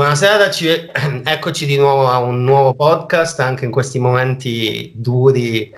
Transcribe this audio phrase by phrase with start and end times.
[0.00, 0.66] Buonasera, ci,
[1.24, 5.70] eccoci di nuovo a un nuovo podcast, anche in questi momenti duri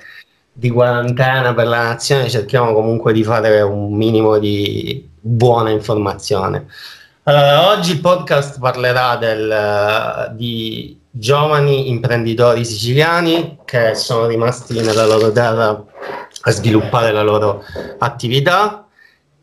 [0.53, 6.67] di quarantena per la nazione cerchiamo comunque di fare un minimo di buona informazione.
[7.25, 15.33] Allora, oggi il podcast parlerà del, di giovani imprenditori siciliani che sono rimasti nella loro
[15.33, 15.85] terra
[16.43, 17.65] a sviluppare la loro
[17.99, 18.87] attività.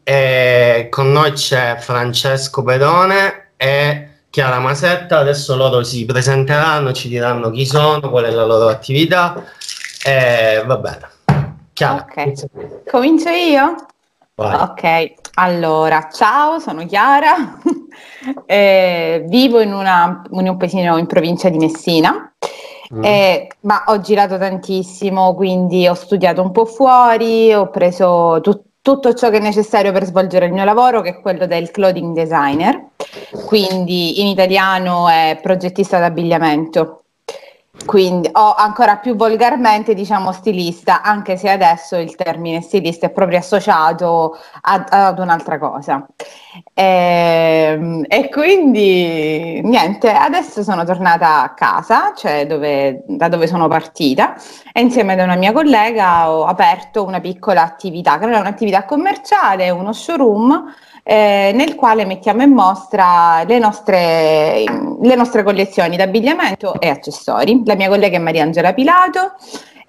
[0.03, 7.49] E con noi c'è Francesco Perone e Chiara Masetta, adesso loro si presenteranno, ci diranno
[7.49, 9.43] chi sono, qual è la loro attività
[10.05, 11.09] e va bene.
[11.73, 12.05] Chiara.
[12.07, 13.75] Ok, comincio io?
[14.35, 14.53] Vai.
[14.53, 17.59] Ok, allora, ciao, sono Chiara,
[18.45, 22.31] eh, vivo in, una, in, un paesino in provincia di Messina,
[22.93, 23.03] mm.
[23.03, 29.13] eh, ma ho girato tantissimo, quindi ho studiato un po' fuori, ho preso tutto tutto
[29.13, 32.87] ciò che è necessario per svolgere il mio lavoro, che è quello del clothing designer,
[33.45, 36.98] quindi in italiano è progettista d'abbigliamento.
[37.85, 43.39] Quindi, o ancora più volgarmente diciamo stilista, anche se adesso il termine stilista è proprio
[43.39, 46.05] associato ad, ad un'altra cosa.
[46.73, 53.67] E, ehm, e, quindi niente, adesso sono tornata a casa, cioè dove, da dove sono
[53.67, 54.35] partita,
[54.71, 58.85] e insieme ad una mia collega ho aperto una piccola attività, che non è un'attività
[58.85, 64.63] commerciale, uno showroom eh, nel quale mettiamo in mostra le nostre,
[65.01, 67.61] le nostre collezioni d'abbigliamento e accessori.
[67.65, 69.33] La mia collega è Mariangela Pilato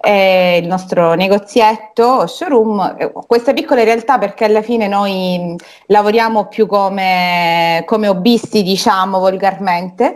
[0.09, 5.55] il nostro negozietto, showroom, eh, questa piccola realtà perché alla fine noi
[5.87, 10.15] lavoriamo più come, come hobbisti, diciamo volgarmente,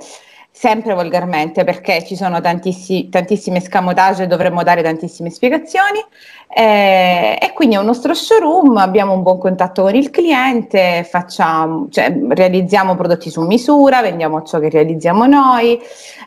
[0.51, 6.03] sempre volgarmente perché ci sono tantissi, tantissime scamotage e dovremmo dare tantissime spiegazioni
[6.47, 11.87] eh, e quindi è un nostro showroom, abbiamo un buon contatto con il cliente, facciamo,
[11.89, 15.79] cioè, realizziamo prodotti su misura, vendiamo ciò che realizziamo noi,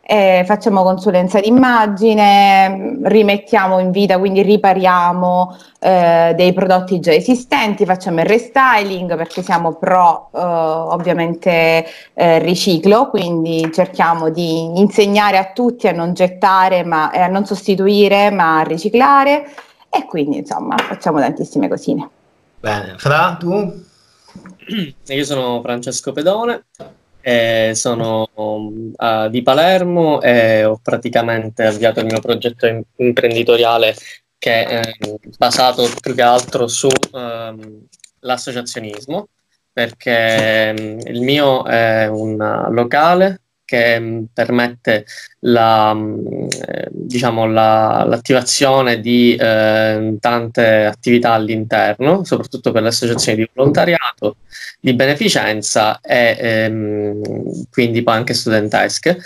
[0.03, 8.21] eh, facciamo consulenza d'immagine, rimettiamo in vita, quindi ripariamo eh, dei prodotti già esistenti, facciamo
[8.21, 15.89] il restyling perché siamo pro eh, ovviamente eh, riciclo, quindi cerchiamo di insegnare a tutti
[15.89, 19.47] a non gettare ma, e a non sostituire ma a riciclare
[19.91, 22.09] e quindi insomma facciamo tantissime cosine.
[22.61, 23.87] Bene, Fra, tu?
[25.07, 26.67] Io sono Francesco Pedone,
[27.21, 33.95] eh, sono uh, di Palermo e ho praticamente avviato il mio progetto in- imprenditoriale
[34.39, 34.97] che è eh,
[35.37, 39.25] basato più che altro sull'associazionismo, ehm,
[39.73, 42.37] perché um, il mio è un
[42.71, 45.05] locale che mm, permette
[45.41, 46.27] la, mm,
[46.67, 54.37] eh, diciamo, la, l'attivazione di eh, tante attività all'interno, soprattutto per le associazioni di volontariato,
[54.81, 59.19] di beneficenza e ehm, quindi poi anche studentesche.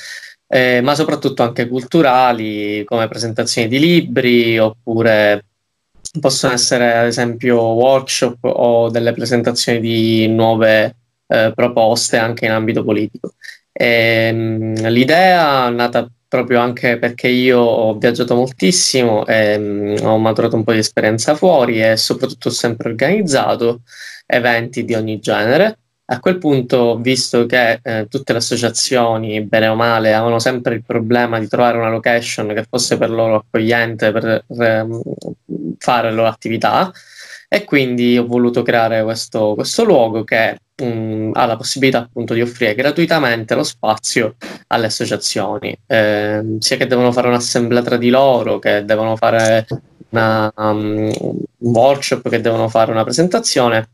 [0.48, 5.44] Eh, ma soprattutto anche culturali come presentazioni di libri oppure
[6.20, 12.84] possono essere ad esempio workshop o delle presentazioni di nuove eh, proposte anche in ambito
[12.84, 13.34] politico.
[13.72, 20.16] E, ehm, l'idea è nata proprio anche perché io ho viaggiato moltissimo e um, ho
[20.18, 23.82] maturato un po' di esperienza fuori e soprattutto ho sempre organizzato
[24.24, 25.78] eventi di ogni genere.
[26.06, 30.84] A quel punto, visto che eh, tutte le associazioni, bene o male, avevano sempre il
[30.84, 35.02] problema di trovare una location che fosse per loro accogliente per, per ehm,
[35.78, 36.90] fare le loro attività,
[37.54, 42.40] e quindi ho voluto creare questo, questo luogo che um, ha la possibilità appunto di
[42.40, 44.36] offrire gratuitamente lo spazio
[44.68, 49.66] alle associazioni, eh, sia che devono fare un'assemblea tra di loro, che devono fare
[50.08, 53.86] una, um, un workshop, che devono fare una presentazione,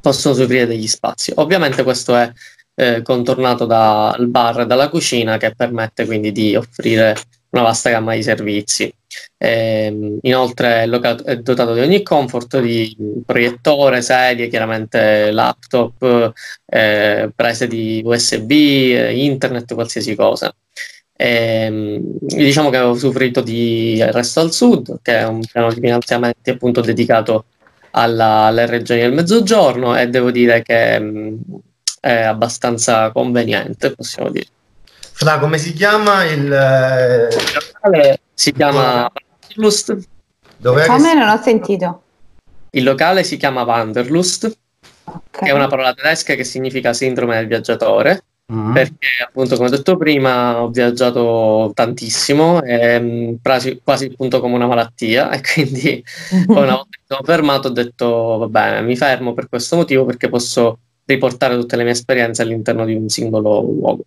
[0.00, 1.30] possono offrire degli spazi.
[1.36, 2.28] Ovviamente questo è
[2.74, 7.14] eh, contornato dal bar e dalla cucina che permette quindi di offrire
[7.50, 8.92] una vasta gamma di servizi.
[9.36, 16.32] Eh, inoltre è, locato, è, dotato di ogni comfort, di proiettore, sedie, chiaramente laptop,
[16.66, 20.54] eh, prese di USB, eh, internet, qualsiasi cosa.
[21.12, 26.50] Eh, diciamo che ho usufruito di Resto al Sud, che è un piano di finanziamenti
[26.50, 27.44] appunto dedicato
[27.90, 31.36] alla, alle regioni del Mezzogiorno e devo dire che mh, mm,
[32.00, 34.46] è abbastanza conveniente, possiamo dire.
[35.20, 36.50] Fra, come si chiama il...
[36.50, 39.98] Eh, si chiama Wanderlust.
[40.56, 41.10] Dov'è come?
[41.10, 41.14] Si...
[41.14, 42.02] Non ho sentito.
[42.70, 44.44] Il locale si chiama Wanderlust,
[45.04, 45.20] okay.
[45.30, 48.24] che è una parola tedesca che significa sindrome del viaggiatore.
[48.50, 48.72] Mm-hmm.
[48.72, 54.66] Perché appunto, come ho detto prima, ho viaggiato tantissimo, e, quasi, quasi appunto come una
[54.68, 56.02] malattia, e quindi
[56.46, 60.06] poi una volta che sono fermato ho detto va bene, mi fermo per questo motivo
[60.06, 64.04] perché posso riportare tutte le mie esperienze all'interno di un singolo luogo.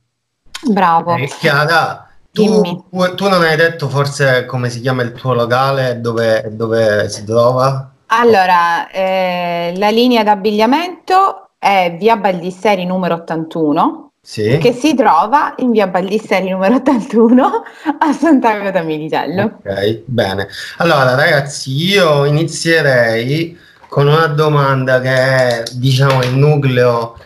[0.65, 1.15] Bravo.
[1.15, 6.49] Eh, Chiara, tu, tu, non hai detto forse come si chiama il tuo locale, dove,
[6.51, 7.91] dove si trova?
[8.07, 13.99] Allora, eh, la linea d'abbigliamento è via Baldisseri numero 81.
[14.25, 14.57] Sì.
[14.57, 17.63] che si trova in via Baldisseri numero 81
[17.99, 19.59] a Sant'Agata Militello.
[19.59, 20.47] Ok, bene.
[20.77, 27.17] Allora ragazzi, io inizierei con una domanda che è diciamo il nucleo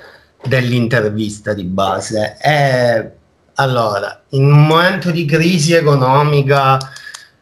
[0.43, 2.35] dell'intervista di base.
[2.39, 3.11] È
[3.59, 6.77] allora, in un momento di crisi economica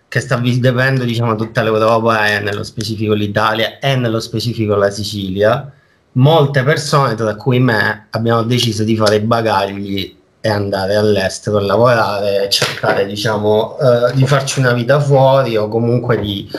[0.07, 5.69] che sta vivendo diciamo, tutta l'Europa e nello specifico l'Italia e nello specifico la Sicilia,
[6.13, 11.61] molte persone, tra cui me, abbiamo deciso di fare i bagagli e andare all'estero a
[11.61, 16.49] lavorare e cercare diciamo, eh, di farci una vita fuori o comunque di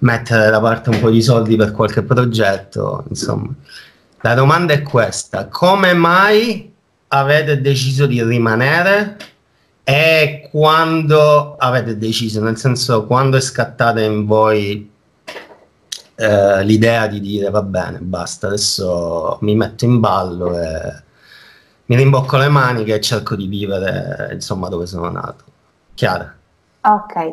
[0.00, 3.04] mettere da parte un po' di soldi per qualche progetto.
[3.08, 3.52] Insomma,
[4.20, 6.72] la domanda è questa: come mai
[7.12, 9.16] avete deciso di rimanere
[9.82, 14.88] e quando avete deciso, nel senso quando è scattata in voi
[16.14, 21.02] eh, l'idea di dire va bene, basta, adesso mi metto in ballo e
[21.86, 25.44] mi rimbocco le maniche e cerco di vivere insomma dove sono nato.
[25.94, 26.32] Chiara?
[26.82, 27.28] Ok,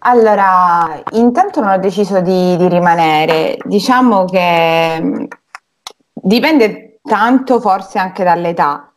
[0.00, 5.24] allora intanto non ho deciso di, di rimanere, diciamo che mm,
[6.12, 8.88] dipende tanto forse anche dall'età.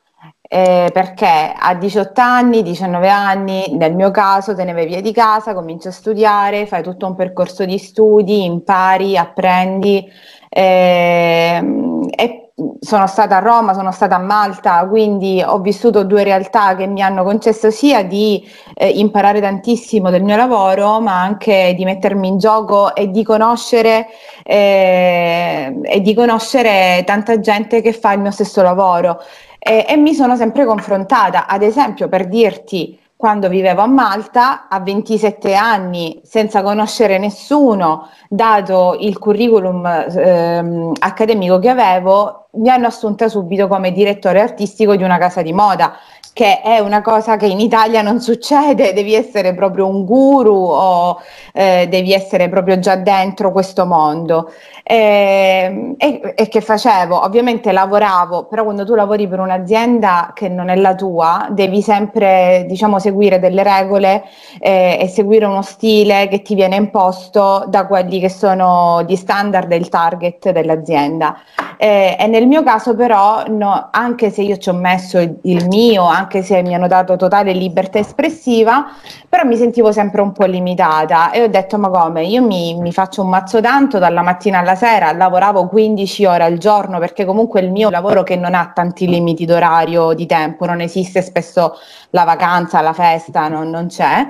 [0.49, 5.11] Eh, perché a 18 anni, 19 anni, nel mio caso te ne vai via di
[5.11, 10.09] casa, cominci a studiare, fai tutto un percorso di studi, impari, apprendi
[10.49, 11.61] eh,
[12.09, 12.46] e
[12.79, 17.03] sono stata a Roma, sono stata a Malta, quindi ho vissuto due realtà che mi
[17.03, 18.43] hanno concesso sia di
[18.73, 24.07] eh, imparare tantissimo del mio lavoro, ma anche di mettermi in gioco e di conoscere
[24.43, 29.21] eh, e di conoscere tanta gente che fa il mio stesso lavoro.
[29.59, 34.79] E, e mi sono sempre confrontata, ad esempio, per dirti quando vivevo a Malta a
[34.79, 43.27] 27 anni senza conoscere nessuno, dato il curriculum ehm, accademico che avevo, mi hanno assunta
[43.27, 45.93] subito come direttore artistico di una casa di moda,
[46.37, 51.19] che è una cosa che in Italia non succede, devi essere proprio un guru o
[51.51, 54.51] eh, devi essere proprio già dentro questo mondo.
[54.83, 57.23] E, e, e, che facevo?
[57.23, 62.65] Ovviamente lavoravo, però quando tu lavori per un'azienda che non è la tua, devi sempre
[62.67, 64.23] diciamo, seguire delle regole
[64.59, 69.71] eh, e seguire uno stile che ti viene imposto da quelli che sono gli standard
[69.71, 71.35] e il target dell'azienda.
[71.79, 76.05] Eh, e nel mio caso però, no, anche se io ci ho messo il, mio,
[76.05, 78.87] anche se mi hanno dato totale libertà espressiva,
[79.29, 82.91] però mi sentivo sempre un po' limitata e ho detto ma come, io mi, mi
[82.91, 87.61] faccio un mazzo tanto dalla mattina alla sera, lavoravo 15 ore al giorno perché comunque
[87.61, 91.75] il mio lavoro che non ha tanti limiti d'orario, di tempo, non esiste spesso
[92.09, 94.27] la vacanza, la festa, non, non c'è.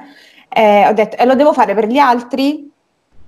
[0.49, 2.66] E ho detto, e lo devo fare per gli altri?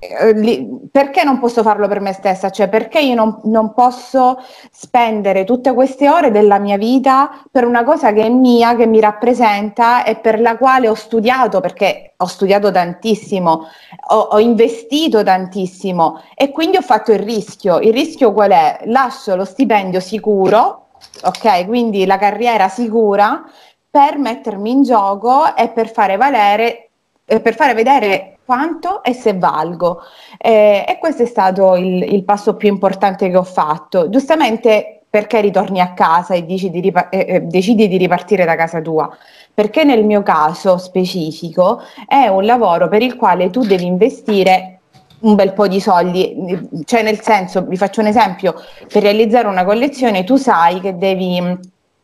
[0.01, 2.49] Eh, perché non posso farlo per me stessa?
[2.49, 4.37] Cioè, perché io non, non, posso
[4.71, 9.01] spendere tutte queste ore della mia vita per una cosa che è mia, che mi
[9.01, 13.67] rappresenta e per la quale ho studiato, perché ho studiato tantissimo,
[14.07, 17.79] ho, ho investito tantissimo e quindi ho fatto il rischio.
[17.79, 18.79] Il rischio qual è?
[18.85, 20.87] Lascio lo stipendio sicuro,
[21.23, 21.65] ok?
[21.65, 23.43] Quindi la carriera sicura
[23.89, 26.89] per mettermi in gioco e per fare valere,
[27.25, 29.99] per fare vedere quanto e se valgo.
[30.39, 34.09] Eh, e questo è stato il, il, passo più importante che ho fatto.
[34.09, 38.81] Giustamente perché ritorni a casa e decidi, ripa- eh, eh, decidi di ripartire da casa
[38.81, 39.07] tua?
[39.53, 44.79] Perché nel mio caso specifico è un lavoro per il quale tu devi investire
[45.19, 48.55] un bel po' di soldi, cioè nel senso, vi faccio un esempio,
[48.91, 51.59] per realizzare una collezione tu sai che devi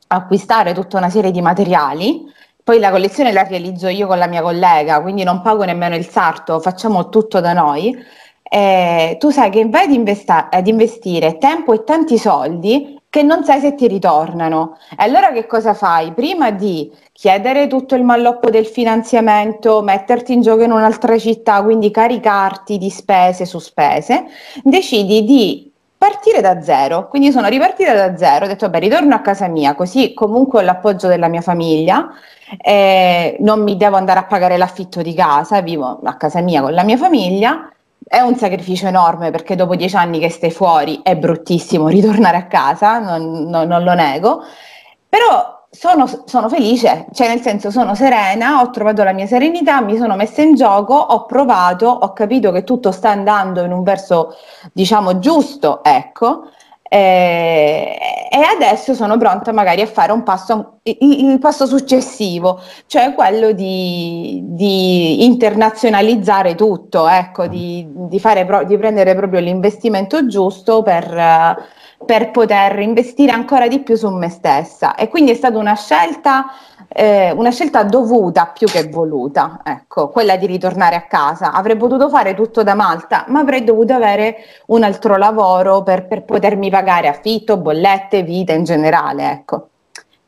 [0.07, 2.33] acquistare tutta una serie di materiali
[2.65, 6.07] poi la collezione la realizzo io con la mia collega, quindi non pago nemmeno il
[6.07, 7.95] sarto, facciamo tutto da noi.
[8.41, 13.43] Eh, tu sai che vai ad, investa- ad investire tempo e tanti soldi che non
[13.43, 14.77] sai se ti ritornano.
[14.97, 16.11] E allora che cosa fai?
[16.13, 21.91] Prima di chiedere tutto il malloppo del finanziamento, metterti in gioco in un'altra città, quindi
[21.91, 24.25] caricarti di spese su spese,
[24.63, 25.64] decidi di
[26.07, 27.07] partire da zero.
[27.07, 30.61] Quindi sono ripartita da zero, ho detto, beh, ritorno a casa mia, così comunque ho
[30.63, 32.09] l'appoggio della mia famiglia
[32.61, 36.73] eh, non mi devo andare a pagare l'affitto di casa, vivo a casa mia con
[36.73, 37.69] la mia famiglia.
[38.07, 42.45] È un sacrificio enorme perché dopo dieci anni che stai fuori è bruttissimo ritornare a
[42.45, 44.43] casa, non, non, non lo nego,
[45.09, 49.97] però sono, sono, felice, cioè nel senso sono serena, ho trovato la mia serenità, mi
[49.97, 54.35] sono messa in gioco, ho provato, ho capito che tutto sta andando in un verso
[54.73, 56.49] diciamo giusto, ecco,
[56.87, 57.97] eh,
[58.29, 63.51] e adesso sono pronta magari a fare un passo, il, il passo successivo, cioè quello
[63.51, 71.03] di, di internazionalizzare tutto, ecco, di, di, fare, di, prendere proprio l'investimento giusto per,
[72.05, 74.95] per poter investire ancora di più su me stessa.
[74.95, 76.45] E quindi è stata una scelta
[76.97, 81.51] eh, una scelta dovuta più che voluta, ecco, quella di ritornare a casa.
[81.51, 86.23] Avrei potuto fare tutto da Malta, ma avrei dovuto avere un altro lavoro per, per
[86.23, 89.69] potermi pagare affitto, bollette, vita in generale, ecco.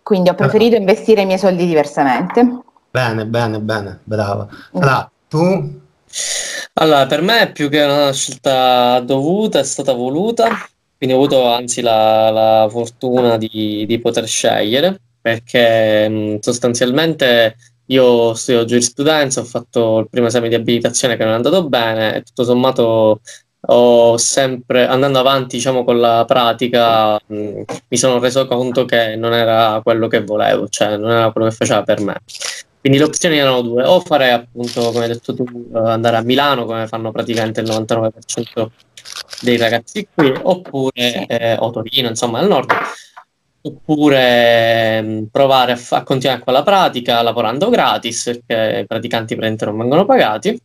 [0.04, 2.62] Quindi ho preferito uh investire i miei soldi diversamente.
[2.92, 4.48] Bene, bene, bene, brava.
[4.48, 4.82] Mm.
[4.82, 5.82] Allora, tu?
[6.74, 10.48] Allora, per me è più che una scelta dovuta, è stata voluta,
[10.98, 17.56] quindi ho avuto anzi la, la fortuna di, di poter scegliere perché mh, sostanzialmente
[17.88, 22.16] io studio giurisprudenza, ho fatto il primo esame di abilitazione che non è andato bene
[22.16, 23.22] e tutto sommato
[23.70, 29.34] ho sempre, andando avanti diciamo, con la pratica, mh, mi sono reso conto che non
[29.34, 32.22] era quello che volevo, cioè non era quello che faceva per me.
[32.80, 36.66] Quindi le opzioni erano due, o fare appunto, come hai detto tu, andare a Milano,
[36.66, 38.70] come fanno praticamente il 99%
[39.42, 42.72] dei ragazzi qui, oppure eh, o Torino, insomma, al nord
[43.68, 48.86] oppure mh, mm, provare a, fa- a, continuare con la pratica lavorando gratis, perché i
[48.86, 50.60] praticanti praticamente non vengono pagati,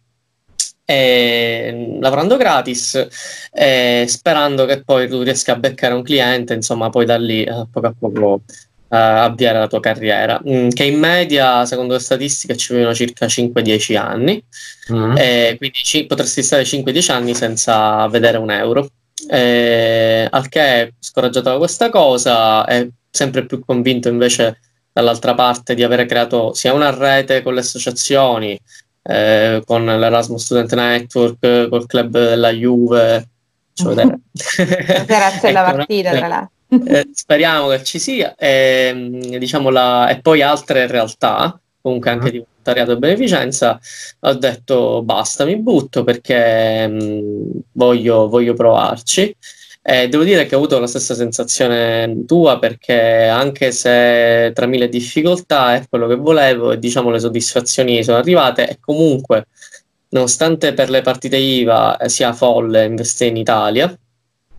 [0.85, 3.09] e, mh, lavorando gratis,
[3.53, 7.67] e sperando che poi tu riesca a beccare un cliente, insomma, poi da lì a
[7.71, 8.41] poco a poco
[8.95, 13.97] avviare la tua carriera, mh, che in media, secondo le statistiche, ci vogliono circa 5-10
[13.97, 14.43] anni,
[14.93, 15.17] mm.
[15.17, 18.89] e quindi ci, potresti stare 5-10 anni senza vedere un euro.
[19.29, 24.59] Eh, al che scoraggiato da questa cosa è sempre più convinto invece
[24.93, 28.59] dall'altra parte di avere creato sia una rete con le associazioni,
[29.05, 33.29] eh, con l'Erasmus Student Network, col club della Juve.
[33.73, 33.95] Cioè,
[35.07, 36.51] Grazie alla partita, tra l'altro.
[36.73, 42.31] Eh, speriamo che ci sia, e, diciamo la, e poi altre realtà, comunque anche mm.
[42.31, 43.79] di volontariato e beneficenza,
[44.21, 49.37] ho detto basta, mi butto perché mh, voglio, voglio provarci.
[49.85, 54.89] Eh, devo dire che ho avuto la stessa sensazione tua perché anche se tra mille
[54.89, 59.49] difficoltà è quello che volevo e diciamo le soddisfazioni sono arrivate e comunque
[60.11, 63.99] nonostante per le partite IVA sia folle investire in Italia,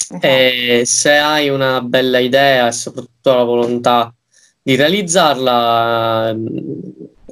[0.09, 0.19] uh-huh.
[0.21, 4.13] eh, se hai una bella idea e soprattutto la volontà
[4.61, 6.35] di realizzarla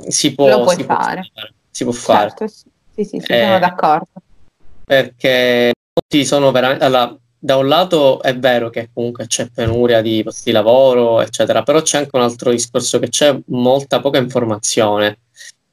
[0.08, 1.22] si può, Lo puoi si fare.
[1.22, 1.54] Può fare.
[1.70, 2.30] Si può fare.
[2.30, 4.08] Certo, sì, sì, sì, eh, sono d'accordo.
[4.84, 6.84] Perché molti sono veramente...
[6.84, 11.64] Allora, da un lato è vero che comunque c'è penuria di posti di lavoro, eccetera,
[11.64, 15.22] però c'è anche un altro discorso che c'è molta poca informazione,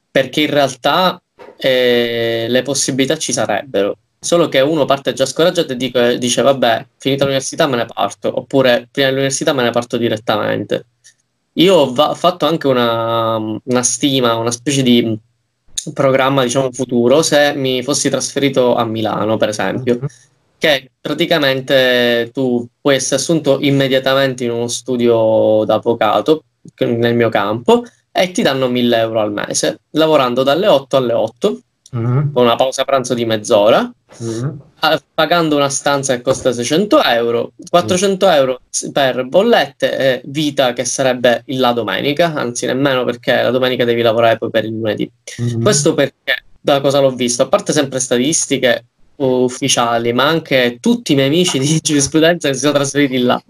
[0.09, 1.21] perché in realtà
[1.57, 6.85] eh, le possibilità ci sarebbero, solo che uno parte già scoraggiato e dice, dice vabbè,
[6.97, 10.85] finita l'università me ne parto, oppure prima dell'università me ne parto direttamente.
[11.53, 15.17] Io ho va- fatto anche una, una, stima, una specie di
[15.93, 20.07] programma, diciamo, futuro, se mi fossi trasferito a Milano, per esempio, uh-huh.
[20.57, 26.43] che praticamente tu puoi essere assunto immediatamente in uno studio d'avvocato,
[26.79, 31.61] nel mio campo, e ti danno 1000 euro al mese, lavorando dalle 8 alle 8
[31.95, 32.31] mm-hmm.
[32.33, 33.91] con una pausa pranzo di mezz'ora,
[34.23, 34.49] mm-hmm.
[35.13, 38.35] pagando una stanza che costa 600 euro, 400 mm-hmm.
[38.35, 44.01] euro per bollette e vita che sarebbe la domenica, anzi nemmeno perché la domenica devi
[44.01, 45.09] lavorare poi per il lunedì.
[45.41, 45.61] Mm-hmm.
[45.61, 48.85] Questo perché, da cosa l'ho visto, a parte sempre statistiche
[49.17, 53.41] ufficiali, ma anche tutti i miei amici di giurisprudenza che si sono trasferiti là.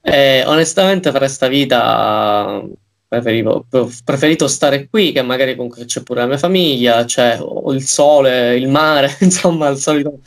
[0.00, 2.62] E onestamente fare questa vita
[3.08, 7.82] preferivo, ho preferito stare qui che magari comunque c'è pure la mia famiglia, c'è il
[7.82, 10.20] sole, il mare, insomma il solito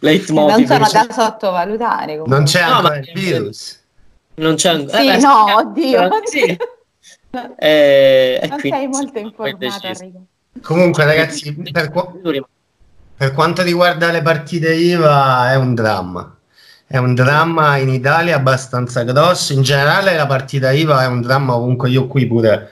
[0.00, 0.68] leitmotiv.
[0.68, 2.12] Non sono da sottovalutare.
[2.12, 2.36] Comunque.
[2.36, 3.80] Non c'è ancora no, il virus.
[4.34, 4.98] Non c'è ancora.
[4.98, 6.10] Sì, eh, no, sì, oddio.
[6.24, 6.58] Sì.
[7.58, 9.92] eh, non sei molto informata,
[10.62, 12.44] Comunque ragazzi, per, qu-
[13.16, 16.37] per quanto riguarda le partite IVA è un dramma
[16.90, 19.52] è un dramma in Italia abbastanza grosso.
[19.52, 21.90] In generale, la partita IVA è un dramma ovunque.
[21.90, 22.70] Io qui pure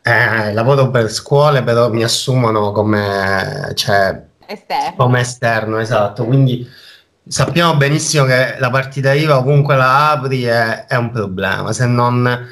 [0.00, 4.94] eh, lavoro per scuole, però mi assumono come, cioè, esterno.
[4.96, 6.24] come esterno, esatto.
[6.24, 6.66] Quindi
[7.26, 11.70] sappiamo benissimo che la partita IVA ovunque la apri è, è un problema.
[11.74, 12.46] Se non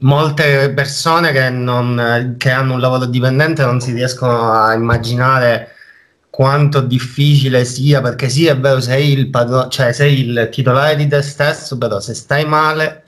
[0.00, 5.76] molte persone che, non, che hanno un lavoro dipendente non si riescono a immaginare
[6.40, 11.06] quanto difficile sia, perché sì, è vero, sei il padrone, cioè sei il titolare di
[11.06, 13.02] te stesso, però se stai male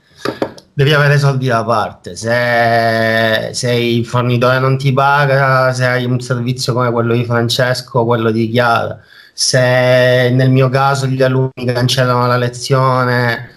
[0.71, 2.15] devi avere soldi da parte.
[2.15, 8.05] Se, se il fornitore non ti paga, se hai un servizio come quello di Francesco,
[8.05, 8.99] quello di Chiara,
[9.33, 13.49] se nel mio caso gli alunni cancellano la lezione,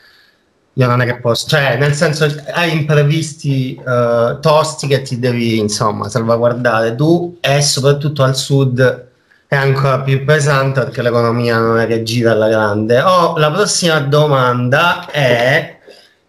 [0.72, 5.58] io non è che posso, cioè nel senso hai imprevisti uh, tosti che ti devi
[5.58, 9.05] insomma salvaguardare tu e soprattutto al sud
[9.48, 13.00] è ancora più pesante perché l'economia non è che gira alla grande.
[13.00, 15.78] Oh, la prossima domanda è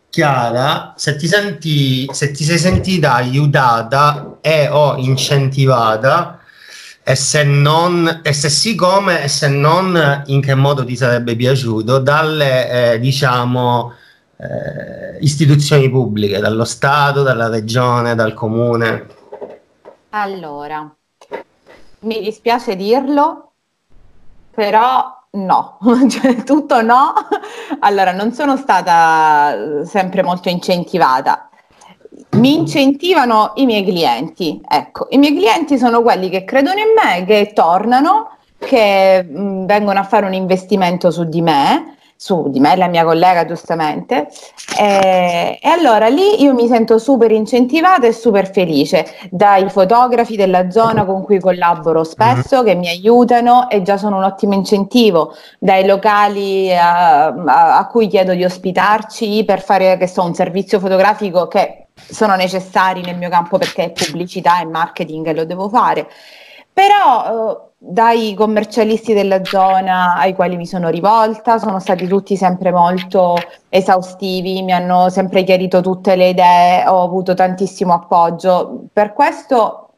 [0.10, 6.40] Chiara, se ti, senti, se ti sei sentita aiutata e o incentivata
[7.04, 11.36] e se non, e se sì come e se non in che modo ti sarebbe
[11.36, 13.94] piaciuto dalle eh, diciamo
[14.38, 19.06] eh, istituzioni pubbliche, dallo Stato, dalla regione, dal comune?
[20.10, 20.97] Allora,
[22.00, 23.52] mi dispiace dirlo,
[24.52, 25.78] però no,
[26.10, 27.14] cioè, tutto no.
[27.80, 31.50] Allora, non sono stata sempre molto incentivata.
[32.32, 34.62] Mi incentivano i miei clienti.
[34.68, 40.00] Ecco, i miei clienti sono quelli che credono in me, che tornano, che mh, vengono
[40.00, 44.28] a fare un investimento su di me su di me, la mia collega giustamente,
[44.78, 50.72] e, e, allora lì io mi sento super incentivata e super felice dai fotografi della
[50.72, 52.66] zona con cui collaboro spesso, mm-hmm.
[52.66, 58.08] che mi aiutano e già sono un ottimo incentivo, dai locali a, a, a cui
[58.08, 63.30] chiedo di ospitarci per fare che so, un servizio fotografico che sono necessari nel mio
[63.30, 66.08] campo perché è pubblicità e marketing e lo devo fare.
[66.78, 72.72] Però eh, dai commercialisti della zona ai quali mi sono rivolta, sono stati tutti sempre
[72.72, 73.36] molto
[73.68, 78.84] esaustivi, mi hanno sempre chiarito tutte le idee, ho avuto tantissimo appoggio.
[78.94, 79.94] Per questo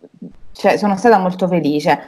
[0.53, 1.99] cioè, sono stata molto felice.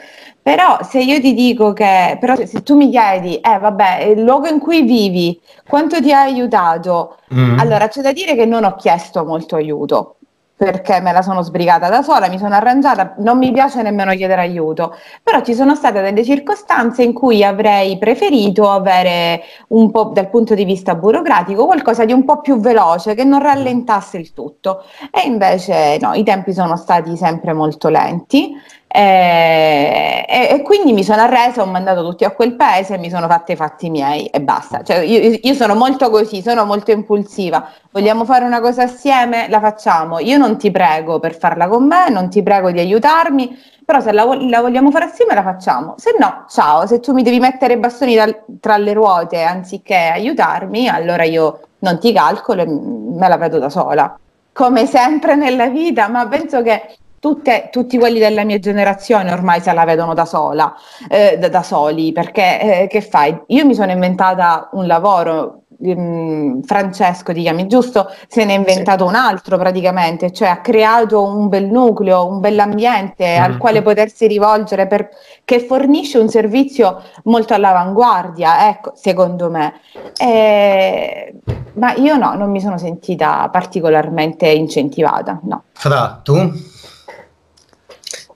[0.42, 4.48] Però se io ti dico che, però se tu mi chiedi, eh vabbè, il luogo
[4.48, 5.38] in cui vivi,
[5.68, 7.18] quanto ti ha aiutato?
[7.36, 7.60] Mm.
[7.60, 10.16] Allora c'è da dire che non ho chiesto molto aiuto,
[10.62, 14.42] perché me la sono sbrigata da sola, mi sono arrangiata, non mi piace nemmeno chiedere
[14.42, 20.30] aiuto, però ci sono state delle circostanze in cui avrei preferito avere un po' dal
[20.30, 24.84] punto di vista burocratico qualcosa di un po' più veloce che non rallentasse il tutto.
[25.10, 28.54] E invece no, i tempi sono stati sempre molto lenti
[28.94, 33.10] e, e, e, quindi mi sono arresa, ho mandato tutti a quel paese e mi
[33.10, 34.84] sono fatta i fatti miei e basta.
[34.84, 37.70] Cioè, io, io, sono molto così, sono molto impulsiva.
[37.92, 39.48] Vogliamo fare una cosa assieme?
[39.50, 40.20] La facciamo.
[40.20, 44.12] Io non ti prego per farla con me, non ti prego di aiutarmi, però se
[44.12, 45.96] la, la vogliamo fare assieme la facciamo.
[45.98, 49.96] Se no, ciao, se tu mi devi mettere i bastoni dal, tra le ruote anziché
[49.96, 54.18] aiutarmi, allora io non ti calcolo e me la vedo da sola.
[54.54, 59.72] Come sempre nella vita, ma penso che Tutte, tutti quelli della mia generazione ormai se
[59.74, 60.74] la vedono da sola,
[61.08, 63.40] eh, da, da, soli, perché eh, che fai?
[63.50, 68.10] Io mi sono inventata un lavoro, ehm, Francesco ti chiami giusto?
[68.28, 69.14] Se ne è inventato sì.
[69.14, 73.44] un altro praticamente, cioè ha creato un bel nucleo, un bell'ambiente mm-hmm.
[73.44, 75.10] al quale potersi rivolgere per,
[75.46, 79.74] che fornisce un servizio molto all'avanguardia, ecco, secondo me.
[80.18, 81.36] Eh,
[81.74, 85.66] ma io no, non mi sono sentita particolarmente incentivata, no.
[85.74, 86.70] Fra, tu?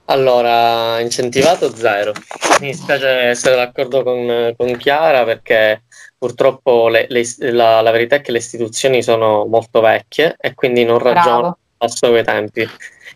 [0.05, 2.13] Allora, incentivato zero.
[2.61, 5.83] Mi spiace essere d'accordo con, con Chiara perché
[6.17, 10.85] purtroppo le, le, la, la, verità è che le istituzioni sono molto vecchie e quindi
[10.85, 12.69] non ragionano a suoi tempi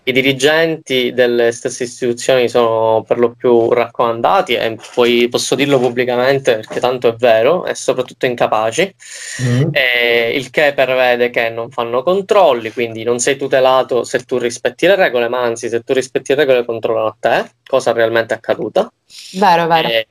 [0.03, 6.55] i dirigenti delle stesse istituzioni sono per lo più raccomandati e poi posso dirlo pubblicamente
[6.55, 8.95] perché tanto è vero e soprattutto incapaci,
[9.43, 9.69] mm.
[9.71, 14.88] e il che prevede che non fanno controlli, quindi non sei tutelato se tu rispetti
[14.88, 18.91] le regole, ma anzi se tu rispetti le regole controllano a te, cosa realmente accaduta.
[19.34, 19.88] Vero, vero.
[19.88, 20.08] E,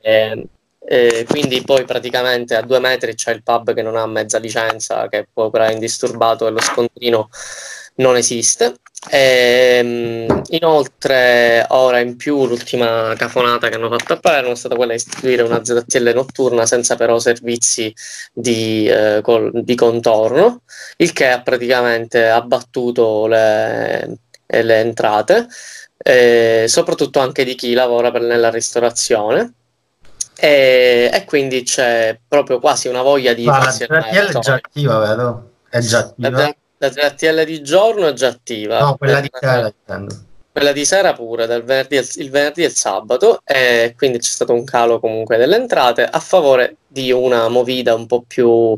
[0.90, 5.08] e quindi poi praticamente a due metri c'è il pub che non ha mezza licenza,
[5.08, 7.28] che può operare indisturbato e lo scontrino
[7.98, 8.76] non esiste.
[9.10, 14.74] E, ehm, inoltre, ora in più, l'ultima cafonata che hanno fatto a Palermo è stata
[14.74, 17.94] quella di istituire una ZTL notturna senza però servizi
[18.32, 20.62] di, eh, col, di contorno,
[20.96, 25.46] il che ha praticamente abbattuto le, le entrate,
[25.96, 29.52] eh, soprattutto anche di chi lavora per, nella ristorazione.
[30.40, 33.44] E, e, quindi c'è proprio quasi una voglia di...
[33.44, 35.50] Ma la ZTL è già attiva, vero?
[35.68, 36.54] È già attiva.
[36.78, 38.80] La TRTL di giorno è già attiva.
[38.80, 39.72] No, quella di sera
[40.52, 44.30] Quella di sera pure, dal venerdì al, il venerdì e il sabato, e quindi c'è
[44.30, 48.76] stato un calo comunque delle entrate a favore di una movida un po' più,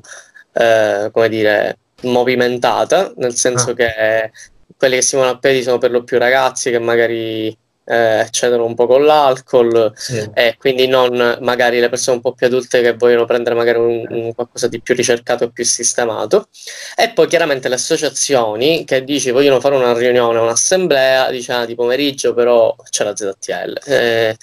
[0.53, 3.75] eh, come dire, movimentata, nel senso ah.
[3.75, 4.31] che
[4.77, 7.57] quelli che si muovono a piedi sono per lo più ragazzi che magari
[7.91, 10.31] eh, eccedono un po' con l'alcol sì.
[10.33, 14.07] e quindi non magari le persone un po' più adulte che vogliono prendere magari un,
[14.09, 16.49] un qualcosa di più ricercato e più sistemato
[16.97, 22.33] e poi chiaramente le associazioni che dici vogliono fare una riunione, un'assemblea diciamo di pomeriggio
[22.33, 24.37] però c'è la ZTL eh,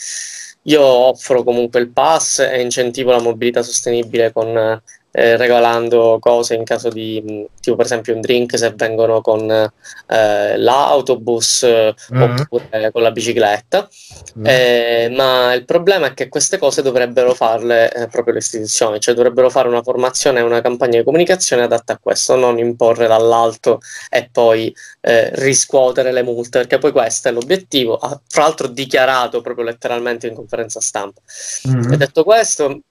[0.63, 4.81] io offro comunque il pass e incentivo la mobilità sostenibile con
[5.17, 10.57] eh, regalando cose in caso di, tipo per esempio un drink se vengono con eh,
[10.57, 12.21] l'autobus mm-hmm.
[12.21, 13.89] oppure con la bicicletta,
[14.37, 15.15] mm-hmm.
[15.15, 19.49] ma il problema è che queste cose dovrebbero farle eh, proprio le istituzioni, cioè dovrebbero
[19.49, 23.79] fare una formazione e una campagna di comunicazione adatta a questo, non imporre dall'alto
[24.11, 29.41] e poi eh, riscuotere le multe, perché poi questo è l'obiettivo, ha fra l'altro dichiarato
[29.41, 31.21] proprio letteralmente in conferenza stampa.
[31.67, 31.93] Mm-hmm.
[31.93, 32.81] E detto questo,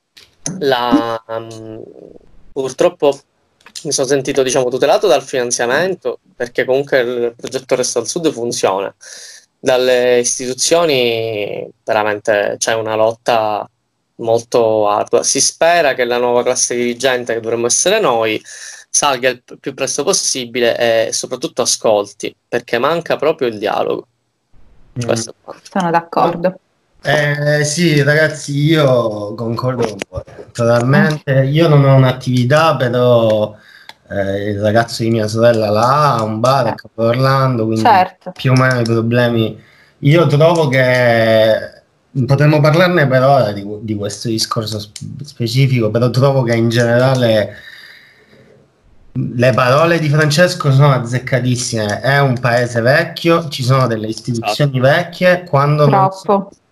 [0.59, 1.83] la, um,
[2.53, 3.19] purtroppo
[3.85, 8.95] mi sono sentito diciamo, tutelato dal finanziamento perché comunque il progetto Resto al Sud funziona.
[9.59, 13.69] Dalle istituzioni veramente c'è una lotta
[14.17, 15.23] molto ardua.
[15.23, 18.41] Si spera che la nuova classe dirigente, che dovremmo essere noi,
[18.89, 24.07] salga il più presto possibile e soprattutto ascolti, perché manca proprio il dialogo.
[25.05, 25.13] Mm.
[25.13, 26.59] Sono d'accordo.
[27.03, 31.45] Eh, sì, ragazzi, io concordo con voi totalmente.
[31.45, 33.55] Io non ho un'attività, però
[34.09, 38.33] eh, il ragazzo di mia sorella là ha un bar a Capo Orlando, quindi certo.
[38.33, 39.63] più o meno i problemi.
[40.01, 41.83] Io trovo che
[42.27, 44.79] potremmo parlarne per ora di, di questo discorso
[45.23, 47.57] specifico, però trovo che in generale
[49.13, 52.01] le parole di Francesco sono azzeccatissime.
[52.01, 54.95] È un paese vecchio, ci sono delle istituzioni esatto.
[54.95, 55.45] vecchie.
[55.45, 56.11] Quando non,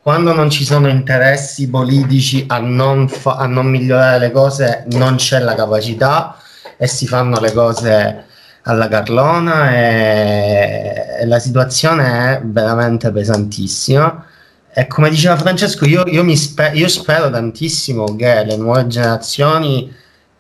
[0.05, 5.15] quando non, ci sono interessi politici a non, fa, a non migliorare le cose, non
[5.15, 6.37] c'è la capacità
[6.77, 8.25] e si fanno le cose
[8.65, 14.27] alla Carlona e, e la situazione è veramente pesantissima.
[14.75, 19.91] E come diceva Francesco, io, io, spe- io spero tantissimo che le nuove generazioni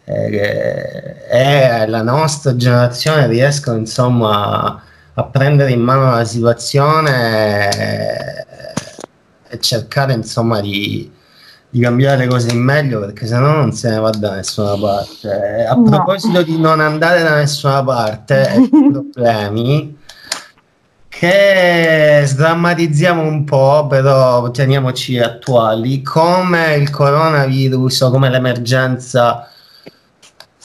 [0.04, 4.82] eh, e la nostra generazione riescono insomma
[5.14, 8.44] a prendere in mano la situazione
[9.54, 11.10] e cercare insomma di,
[11.68, 15.64] di, cambiare le cose in meglio perché sennò non se ne va da nessuna parte.
[15.64, 15.82] A no.
[15.82, 19.96] proposito di non andare da nessuna parte problemi,
[21.08, 29.48] che sdrammatizziamo un po', però teniamoci attuali, come il coronavirus o come l'emergenza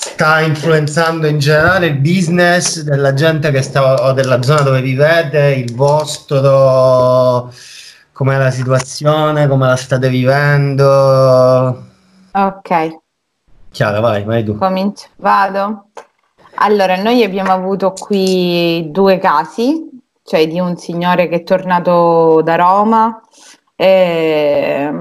[0.02, 5.64] sta influenzando in generale il business della gente che sta o della zona dove vivete,
[5.66, 7.54] il vostro,
[8.20, 11.86] com'è la situazione, come la state vivendo.
[12.34, 12.98] Ok.
[13.72, 14.58] Chiara, vai, vai tu.
[14.58, 15.86] Comincio, vado.
[16.56, 19.90] Allora, noi abbiamo avuto qui due casi,
[20.22, 23.22] cioè di un signore che è tornato da Roma.
[23.78, 24.92] Eh,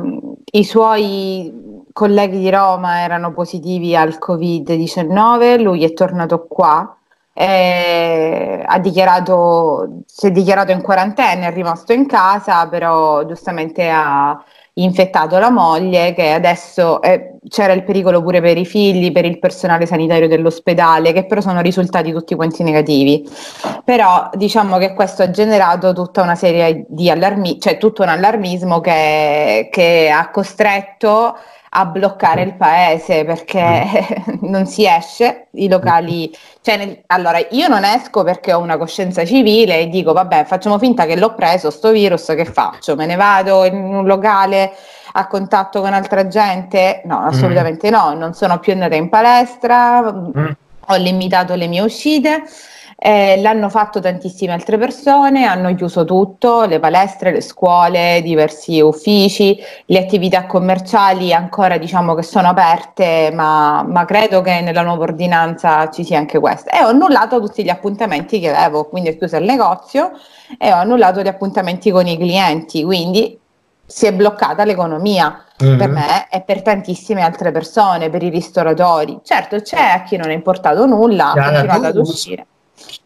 [0.53, 6.97] I suoi colleghi di Roma erano positivi al Covid-19, lui è tornato qua,
[7.41, 14.43] eh, ha dichiarato, si è dichiarato in quarantena, è rimasto in casa, però giustamente ha
[14.75, 19.39] infettato la moglie che adesso eh, c'era il pericolo pure per i figli, per il
[19.39, 23.25] personale sanitario dell'ospedale, che però sono risultati tutti quanti negativi.
[23.85, 28.81] Però diciamo che questo ha generato tutta una serie di allarmi, cioè tutto un allarmismo
[28.81, 31.37] che, che ha costretto
[31.79, 34.35] a bloccare il paese perché mm.
[34.51, 39.25] non si esce, i locali, cioè nel, allora io non esco perché ho una coscienza
[39.25, 42.97] civile e dico vabbè facciamo finta che l'ho preso sto virus, che faccio?
[42.97, 44.73] Me ne vado in un locale
[45.13, 47.03] a contatto con altra gente?
[47.05, 47.93] No, assolutamente mm.
[47.93, 50.47] no, non sono più andata in palestra, mm.
[50.87, 52.43] ho limitato le mie uscite.
[53.01, 59.57] Eh, l'hanno fatto tantissime altre persone, hanno chiuso tutto, le palestre, le scuole, diversi uffici,
[59.85, 65.89] le attività commerciali ancora diciamo che sono aperte, ma, ma credo che nella nuova ordinanza
[65.91, 66.73] ci sia anche questa.
[66.73, 70.11] E ho annullato tutti gli appuntamenti che avevo, quindi ho chiuso il negozio
[70.59, 73.39] e ho annullato gli appuntamenti con i clienti, quindi
[73.87, 75.79] si è bloccata l'economia mm-hmm.
[75.79, 79.21] per me e per tantissime altre persone, per i ristoratori.
[79.23, 82.47] Certo, c'è a chi non è importato nulla, ha continuato ad uscire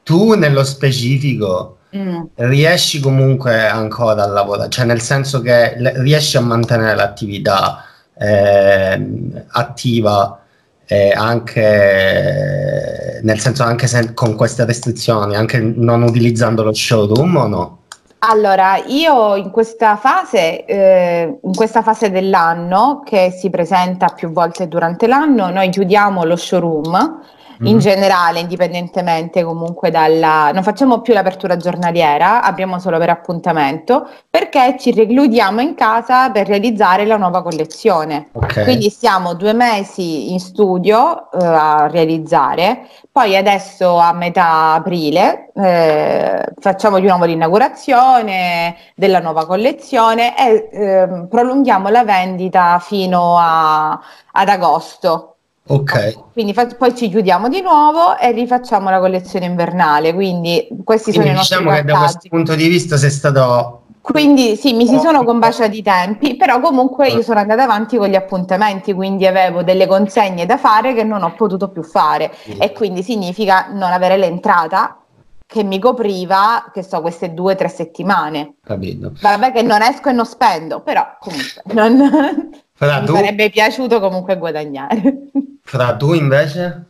[0.03, 2.23] tu nello specifico mm.
[2.35, 7.85] riesci comunque ancora a lavorare, cioè nel senso che le, riesci a mantenere l'attività
[8.19, 9.07] eh,
[9.49, 10.41] attiva
[10.87, 17.47] eh, anche nel senso anche se con queste restrizioni, anche non utilizzando lo showroom o
[17.47, 17.79] no?
[18.25, 24.69] Allora, io in questa fase, eh, in questa fase dell'anno che si presenta più volte
[24.69, 27.21] durante l'anno, noi chiudiamo lo showroom
[27.63, 27.79] in mm.
[27.79, 30.51] generale, indipendentemente comunque dalla...
[30.53, 36.47] non facciamo più l'apertura giornaliera, apriamo solo per appuntamento, perché ci recludiamo in casa per
[36.47, 38.29] realizzare la nuova collezione.
[38.33, 38.65] Okay.
[38.65, 46.45] Quindi stiamo due mesi in studio eh, a realizzare, poi adesso a metà aprile eh,
[46.59, 53.91] facciamo di nuovo l'inaugurazione della nuova collezione e eh, prolunghiamo la vendita fino a,
[54.33, 55.32] ad agosto
[55.65, 56.33] Ok.
[56.33, 60.13] Quindi fa- poi ci chiudiamo di nuovo e rifacciamo la collezione invernale.
[60.13, 63.11] Quindi questi quindi sono i diciamo nostri Diciamo che da questo punto di vista sei
[63.11, 67.97] stato quindi sì, mi si sono combaciati i tempi, però comunque io sono andata avanti
[67.97, 72.33] con gli appuntamenti, quindi avevo delle consegne da fare che non ho potuto più fare
[72.59, 74.99] e quindi significa non avere l'entrata
[75.47, 78.55] che mi copriva, che so, queste due o tre settimane.
[78.65, 79.13] Capito.
[79.21, 82.51] Vabbè che non esco e non spendo, però comunque non...
[82.83, 83.15] Fra, mi tu?
[83.15, 85.01] sarebbe piaciuto comunque guadagnare.
[85.63, 86.85] Fra tu invece?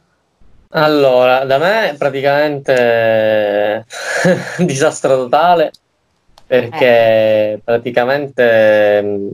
[0.70, 3.84] Allora, da me praticamente
[4.64, 5.70] disastro totale
[6.46, 7.60] perché eh.
[7.62, 9.28] praticamente mm,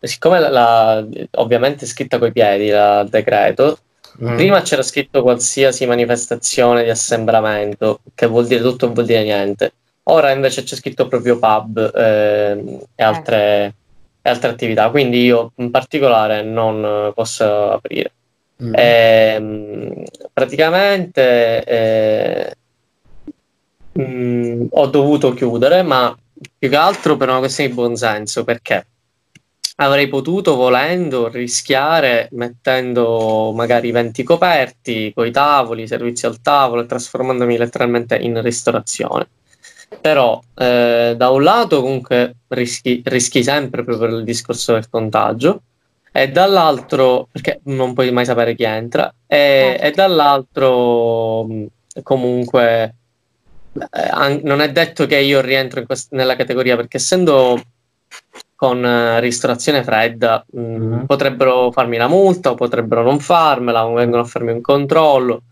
[0.00, 3.78] siccome la, la, ovviamente è scritta coi piedi il decreto
[4.22, 4.36] mm.
[4.36, 9.72] prima c'era scritto qualsiasi manifestazione di assembramento che vuol dire tutto e vuol dire niente
[10.04, 13.72] ora invece c'è scritto proprio pub eh, e, altre, eh.
[14.22, 18.12] E, altre, attività quindi io in particolare non posso aprire
[18.62, 18.74] mm.
[18.74, 20.02] e, ehm,
[20.32, 22.54] praticamente eh,
[23.92, 26.16] mh, mm, ho dovuto chiudere, ma
[26.58, 28.86] più che altro per una questione di buonsenso, perché
[29.76, 37.56] avrei potuto, volendo, rischiare mettendo magari 20 coperti, coi tavoli, servizi al tavolo e trasformandomi
[37.56, 39.28] letteralmente in ristorazione.
[40.00, 45.62] Però eh, da un lato comunque rischi, rischi sempre proprio per il discorso del contagio
[46.12, 51.46] e dall'altro perché non puoi mai sapere chi entra e, e dall'altro
[52.02, 52.94] comunque
[53.72, 57.60] eh, non è detto che io rientro quest- nella categoria perché essendo
[58.56, 61.04] con uh, ristorazione fredda mh, mm, mm-hmm.
[61.04, 65.42] potrebbero farmi la multa o potrebbero non farmela o vengono a farmi un controllo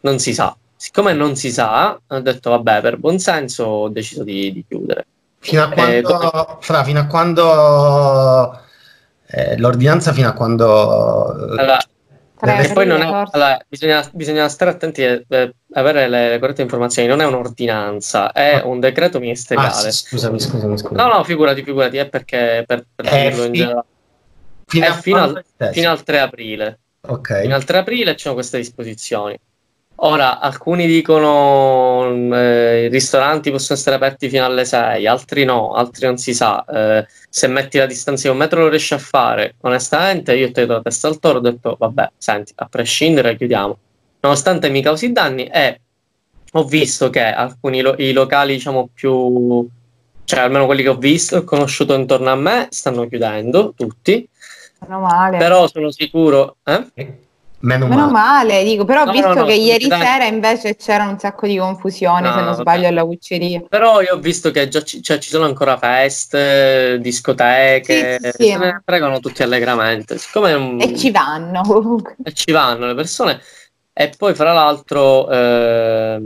[0.00, 4.22] non si sa siccome non si sa ho detto vabbè per buon senso ho deciso
[4.24, 5.06] di, di chiudere
[5.38, 6.46] fino a quando, eh, come...
[6.60, 8.60] fra, fino a quando
[9.26, 11.78] eh, l'ordinanza fino a quando allora,
[12.46, 15.22] e poi non è, allora, bisogna, bisogna, stare attenti a
[15.74, 17.08] avere le, le, corrette informazioni.
[17.08, 18.66] Non è un'ordinanza, è ah.
[18.66, 19.88] un decreto ministeriale.
[19.88, 20.96] Ah, scusami, scusami, scusami.
[20.96, 23.84] No, no, figurati, figurati, è perché per, per eh, dirlo in generale.
[24.66, 26.78] Fino, fino, al, fino, al, 3 aprile.
[27.06, 27.42] Ok.
[27.42, 29.38] Fino al 3 aprile c'è queste disposizioni.
[29.96, 32.04] Ora, alcuni dicono
[32.34, 36.64] eh, i ristoranti possono essere aperti fino alle 6, altri no, altri non si sa.
[36.64, 39.54] Eh, se metti la distanza di un metro lo riesci a fare.
[39.60, 43.36] Onestamente, io ti ho dato la testa al toro, ho detto, vabbè, senti, a prescindere
[43.36, 43.78] chiudiamo.
[44.20, 45.80] Nonostante mi causi danni e
[46.52, 49.66] ho visto che alcuni lo- i locali, diciamo, più...
[50.24, 54.28] cioè almeno quelli che ho visto e conosciuto intorno a me, stanno chiudendo, tutti.
[54.80, 55.38] Meno male.
[55.38, 56.56] Però sono sicuro...
[56.64, 57.22] Eh?
[57.64, 58.52] Meno, Meno male.
[58.52, 58.64] male.
[58.64, 61.56] dico, però ho no, visto no, no, che ieri sera invece c'era un sacco di
[61.56, 62.60] confusione, se non vabbè.
[62.60, 63.62] sbaglio, alla Cucceria.
[63.66, 68.48] Però io ho visto che già ci, cioè, ci sono ancora feste, discoteche, sì, sì,
[68.50, 70.18] se ne pregano tutti allegramente.
[70.34, 70.78] Un...
[70.80, 72.16] E ci vanno comunque.
[72.22, 73.40] E ci vanno le persone.
[73.94, 76.20] E poi, fra l'altro, eh,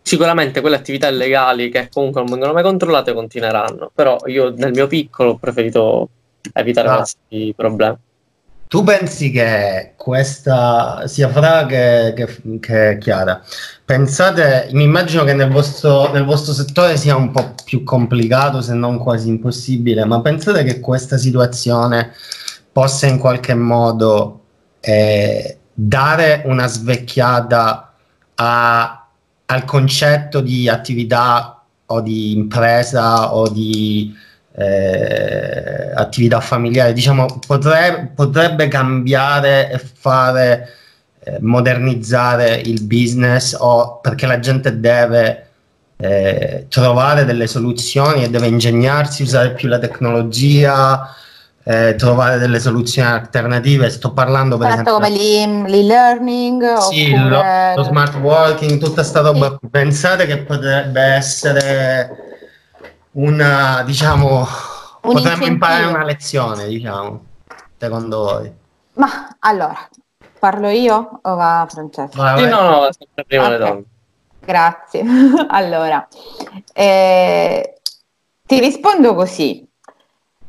[0.00, 3.90] sicuramente quelle attività illegali che comunque non vengono mai controllate continueranno.
[3.94, 6.08] Però io nel mio piccolo ho preferito
[6.54, 6.96] evitare ah.
[6.96, 7.96] questi problemi.
[8.70, 13.42] Tu pensi che questa sia Fra che, che, che Chiara?
[13.84, 18.74] Pensate, mi immagino che nel vostro, nel vostro settore sia un po' più complicato, se
[18.74, 22.12] non quasi impossibile, ma pensate che questa situazione
[22.70, 24.42] possa in qualche modo
[24.78, 27.92] eh, dare una svecchiata
[28.36, 29.08] a,
[29.46, 34.14] al concetto di attività o di impresa o di
[34.56, 40.68] eh, attività familiare, diciamo, potrebbe, potrebbe cambiare e fare,
[41.24, 45.46] eh, modernizzare il business o perché la gente deve
[45.96, 51.14] eh, trovare delle soluzioni e deve ingegnarsi, usare più la tecnologia,
[51.62, 53.90] eh, trovare delle soluzioni alternative.
[53.90, 57.28] Sto parlando per esempio come l'e-learning, sì, oppure...
[57.28, 57.42] lo,
[57.76, 59.58] lo, smart working, tutta questa roba.
[59.60, 59.68] Sì.
[59.68, 62.29] Pensate che potrebbe essere
[63.12, 64.46] una, diciamo,
[65.02, 67.24] un potremmo imparare una lezione, diciamo,
[67.76, 68.52] secondo voi?
[68.94, 69.88] Ma allora,
[70.38, 72.20] parlo io o va Francesco?
[72.20, 72.44] Vai, vai.
[72.44, 73.58] Sì, no, no, sempre prima okay.
[73.58, 73.84] le donne.
[74.40, 75.04] Grazie.
[75.48, 76.06] allora,
[76.72, 77.80] eh,
[78.46, 79.66] ti rispondo così.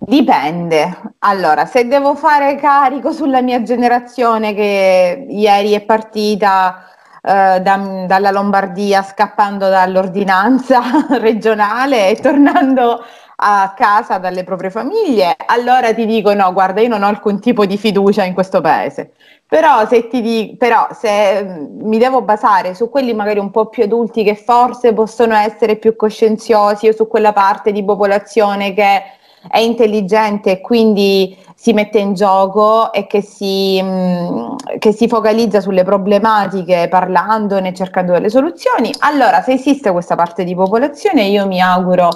[0.04, 1.16] Dipende.
[1.20, 6.91] Allora, se devo fare carico sulla mia generazione che ieri è partita
[7.22, 10.82] eh, da, dalla Lombardia scappando dall'ordinanza
[11.20, 13.04] regionale e tornando
[13.44, 17.66] a casa dalle proprie famiglie, allora ti dico no, guarda, io non ho alcun tipo
[17.66, 19.14] di fiducia in questo paese.
[19.48, 23.84] Però se, dico, però se mm, mi devo basare su quelli magari un po' più
[23.84, 29.04] adulti che forse possono essere più coscienziosi o su quella parte di popolazione che
[29.50, 35.08] è intelligente e quindi si mette in gioco e che si, mh, mm, che si
[35.08, 41.46] focalizza sulle problematiche parlandone cercando delle soluzioni, allora se esiste questa parte di popolazione io
[41.46, 42.10] mi auguro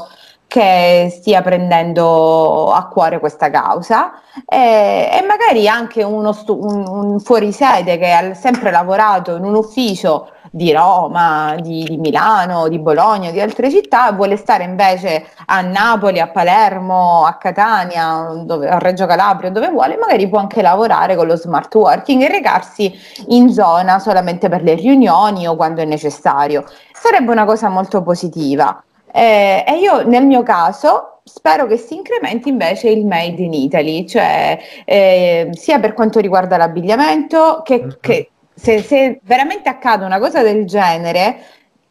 [0.48, 4.14] che stia prendendo a cuore questa causa
[4.48, 9.56] e, e magari anche uno stu- un, un fuorisede che ha sempre lavorato in un
[9.56, 15.60] ufficio di Roma, di, di, Milano, di Bologna, di altre città, vuole stare invece a
[15.60, 21.18] Napoli, a Palermo, a Catania, dove, a Reggio Calabria, dove vuole, magari può anche lavorare
[21.18, 25.86] con lo smart working e recarsi in zona solamente per le riunioni o quando è
[25.86, 26.64] necessario.
[26.94, 28.82] Sarebbe una cosa molto positiva.
[29.12, 34.08] Eh, e io nel mio caso spero che si incrementi invece il made in Italy,
[34.08, 37.90] cioè eh, sia per quanto riguarda l'abbigliamento che, mm-hmm.
[38.00, 41.38] che se, se, veramente accade una cosa del genere,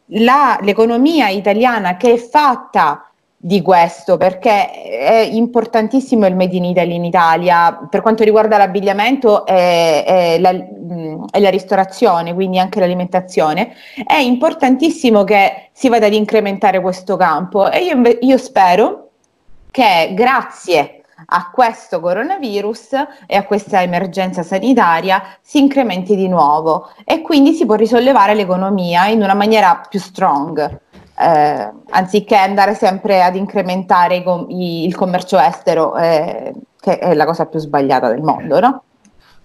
[0.07, 6.95] la, l'economia italiana che è fatta di questo perché è importantissimo il Made in Italy
[6.95, 13.75] in Italia per quanto riguarda l'abbigliamento e, e, la, e, la, ristorazione, quindi anche l'alimentazione,
[14.03, 17.69] è importantissimo che si vada ad incrementare questo campo.
[17.69, 19.09] E io, io spero
[19.69, 22.93] che grazie a questo coronavirus
[23.25, 29.07] e a questa emergenza sanitaria si incrementi di nuovo e quindi si può risollevare l'economia
[29.07, 30.83] in una maniera più strong
[31.17, 34.17] eh, anziché andare sempre ad incrementare
[34.49, 38.83] i, il commercio estero, eh, che è la cosa più sbagliata del mondo, no?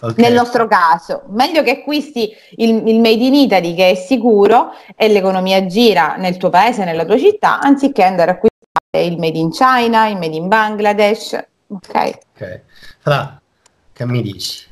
[0.03, 0.25] Okay.
[0.25, 5.09] Nel nostro caso, meglio che acquisti il, il, Made in Italy che è sicuro e
[5.09, 9.51] l'economia gira nel tuo paese, nella tua città, anziché andare a acquistare il Made in
[9.51, 11.49] China, il Made in Bangladesh.
[11.71, 12.19] Ok.
[12.35, 12.61] Ok.
[12.99, 13.41] Fra,
[13.93, 14.67] che mi dici?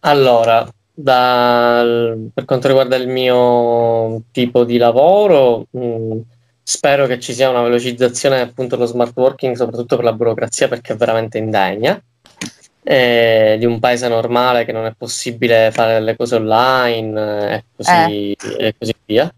[0.00, 6.20] Allora, dal, per quanto riguarda il mio tipo di lavoro, mh, mm,
[6.62, 10.92] spero che ci sia una velocizzazione appunto dello smart working, soprattutto per la burocrazia, perché
[10.92, 12.00] è veramente indegna.
[12.82, 18.32] Eh, di un paese normale che non è possibile fare le cose online eh, così,
[18.32, 18.36] eh.
[18.58, 19.32] e così via.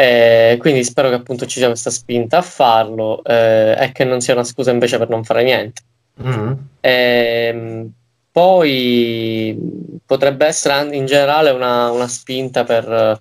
[0.00, 4.22] Eh, quindi spero che appunto ci sia questa spinta a farlo eh, e che non
[4.22, 5.82] sia una scusa invece per non fare niente.
[6.22, 6.52] Mm-hmm.
[6.80, 7.86] Eh,
[8.32, 13.20] poi potrebbe essere in generale una, una spinta per,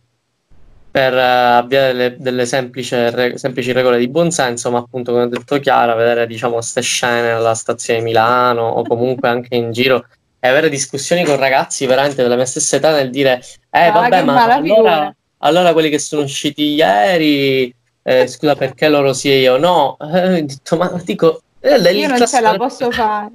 [0.89, 5.59] per avviare delle, delle semplici, re, semplici, regole di buonsenso, ma appunto come ha detto
[5.59, 10.05] Chiara, vedere diciamo queste scene alla stazione di Milano o comunque anche in giro
[10.39, 14.23] e avere discussioni con ragazzi veramente della mia stessa età nel dire eh ah, vabbè
[14.23, 17.73] ma allora, allora, quelli che sono usciti ieri
[18.03, 22.25] eh, scusa perché loro sì e io no eh, detto, ma dico eh, io non
[22.25, 23.31] ce la posso fare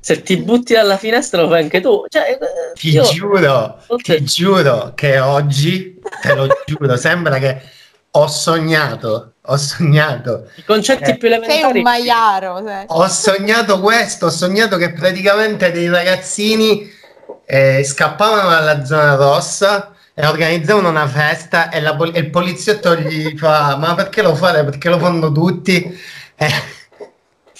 [0.00, 2.06] se ti butti dalla finestra lo fai anche tu.
[2.08, 2.38] Cioè,
[2.72, 3.02] ti io...
[3.04, 7.60] giuro, ti giuro che oggi, te lo giuro, sembra che
[8.12, 10.48] ho sognato, ho sognato.
[10.56, 11.60] I concetti eh, più elementari.
[11.60, 12.62] Sei un maiaro.
[12.64, 12.84] Cioè.
[12.88, 16.90] Ho sognato questo, ho sognato che praticamente dei ragazzini
[17.44, 19.94] eh, scappavano dalla zona rossa
[20.26, 24.64] organizzavano una festa e, la, e il poliziotto gli fa ma perché lo fate?
[24.64, 25.98] Perché lo fanno tutti?
[26.36, 26.78] Eh,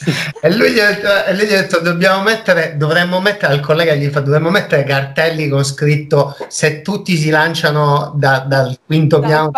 [0.41, 3.61] e, lui gli ha detto, e lui gli ha detto dobbiamo mettere, dovremmo mettere al
[3.61, 9.19] collega gli fa dovremmo mettere cartelli con scritto se tutti si lanciano da, dal quinto
[9.19, 9.51] da piano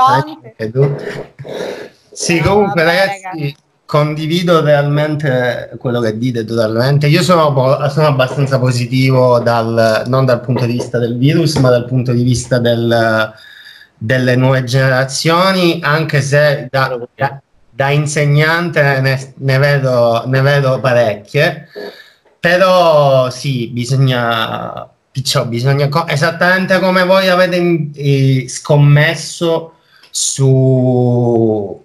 [2.13, 3.57] sì no, comunque ragazzi
[3.93, 7.09] condivido realmente quello che dite totalmente.
[7.09, 7.53] Io sono,
[7.91, 12.23] sono, abbastanza positivo dal, non dal punto di vista del virus, ma dal punto di
[12.23, 13.31] vista del,
[13.99, 21.69] delle nuove generazioni, anche se da, da, da insegnante ne, ne, vedo, ne vedo parecchie,
[22.41, 29.75] però sì, bisogna, diciamo, bisogna esattamente come voi avete eh, scommesso
[30.11, 31.79] su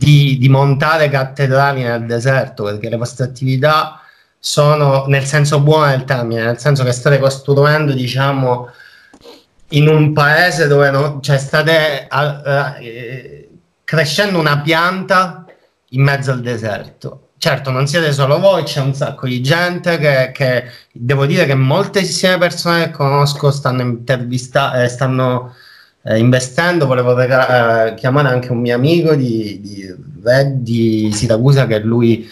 [0.00, 4.00] di, di, montare cattedrali nel deserto, perché le vostre attività
[4.38, 8.70] sono nel senso buono del termine, nel senso che state costruendo, diciamo,
[9.68, 15.44] in un paese dove non, cioè state uh, uh, crescendo una pianta
[15.90, 17.32] in mezzo al deserto.
[17.36, 21.54] Certo, non siete solo voi, c'è un sacco di gente che, che devo dire che
[21.54, 25.54] moltissime persone che conosco stanno intervistando, eh, stanno
[26.02, 26.86] eh, investendo.
[26.86, 29.94] Volevo eh, chiamare anche un mio amico di, di,
[30.54, 32.28] di, Siracusa che lui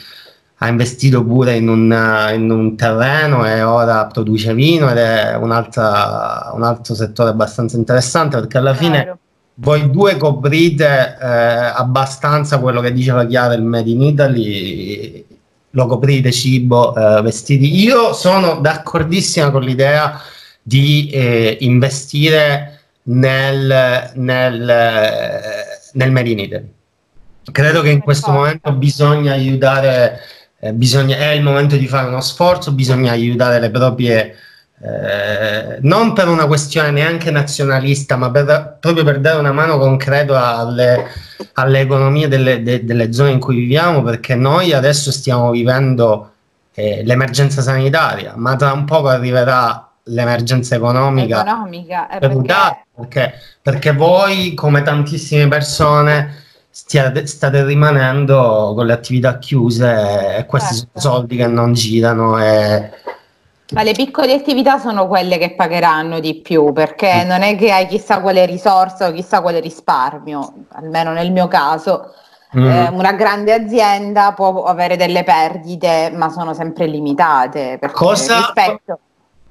[0.61, 5.53] ha investito pure in un, in un, terreno e ora produce vino ed è un,
[5.53, 9.03] altro settore abbastanza interessante perché alla fine.
[9.03, 9.19] Claro
[9.61, 15.27] voi due coprite eh, abbastanza quello che diceva Chiara il Made in Italy
[15.71, 17.81] lo coprite cibo, eh, vestiti.
[17.81, 20.21] Io sono d'accordissima con l'idea
[20.63, 22.78] di eh, investire
[23.09, 24.73] nel, nel,
[25.93, 26.73] nel Made in Italy.
[27.51, 30.21] Credo che in questo momento bisogna aiutare
[30.61, 34.35] eh, bisogna, è il momento di fare uno sforzo, bisogna aiutare le proprie,
[34.81, 40.57] eh, non per una questione neanche nazionalista, ma per, proprio per dare una mano concreta
[40.57, 41.07] alle,
[41.55, 46.33] alle economie delle, de, delle, zone in cui viviamo, perché noi adesso stiamo vivendo
[46.75, 52.87] eh, l'emergenza sanitaria, ma tra un poco arriverà l'emergenza economica, economica eh, perché...
[52.99, 60.75] Perché, perché voi, come tantissime persone, stiate, state rimanendo con le attività chiuse e questi
[60.75, 61.01] certo.
[61.01, 62.43] sono soldi che non girano.
[62.43, 62.91] E...
[63.71, 67.29] Ma le piccole attività sono quelle che pagheranno di più perché mm.
[67.29, 72.15] non è che hai chissà quale risorsa o chissà quale risparmio, almeno nel mio caso.
[72.57, 72.67] Mm.
[72.67, 77.79] Eh, una grande azienda può avere delle perdite, ma sono sempre limitate.
[77.93, 78.99] Cosa, rispetto...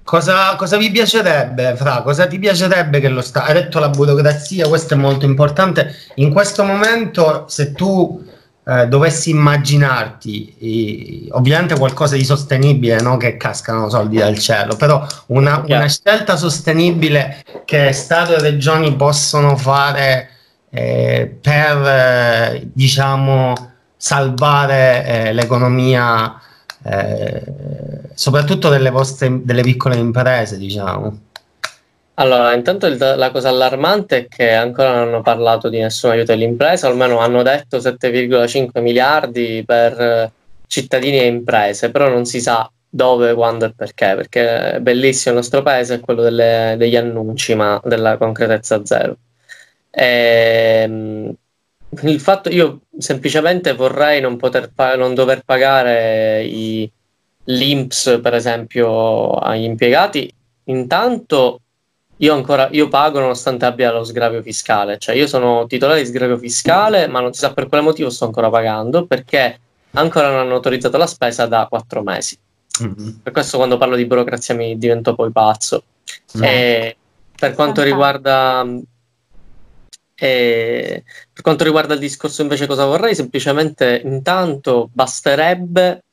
[0.08, 2.02] Cosa, cosa, vi piacerebbe, Fra?
[2.02, 3.48] Cosa ti piacerebbe che lo Stato...
[3.48, 5.94] Hai detto la burocrazia, questo è molto importante.
[6.16, 8.26] In questo momento, se tu
[8.66, 15.06] eh, dovessi immaginarti, i, ovviamente qualcosa di sostenibile, non che cascano soldi dal cielo, però
[15.26, 20.30] una, una scelta sostenibile che Stato e Regioni possono fare
[20.70, 23.54] eh, per, eh, diciamo,
[23.98, 26.40] salvare eh, l'economia
[26.88, 27.44] eh,
[28.14, 31.26] soprattutto delle vostre delle piccole imprese, diciamo.
[32.20, 36.32] Allora, intanto il, la cosa allarmante è che ancora non hanno parlato di nessun aiuto
[36.32, 40.32] all'impresa, almeno hanno detto 7,5 miliardi per eh,
[40.66, 45.42] cittadini e imprese, però non si sa dove, quando e perché, perché è bellissimo il
[45.42, 49.18] nostro paese, è quello delle, degli annunci, ma della concretezza zero.
[49.92, 51.36] E, ehm,
[52.04, 56.90] il fatto io semplicemente vorrei non, poter non dover pagare i,
[57.46, 60.34] l'INPS, per esempio, agli impiegati.
[60.66, 61.62] Intanto
[62.18, 66.38] io ancora io pago nonostante abbia lo sgravio fiscale, cioè io sono titolare di sgravio
[66.38, 69.60] fiscale, ma non si sa per quale motivo sto ancora pagando perché
[69.92, 72.38] ancora non hanno autorizzato la spesa da quattro mesi.
[72.84, 73.10] Mm-hmm.
[73.24, 75.84] Per questo quando parlo di burocrazia mi divento poi pazzo.
[76.38, 76.48] Mm-hmm.
[76.48, 76.98] E
[77.38, 78.66] per quanto riguarda
[80.20, 86.04] e per quanto riguarda il discorso invece cosa vorrei, semplicemente intanto basterebbe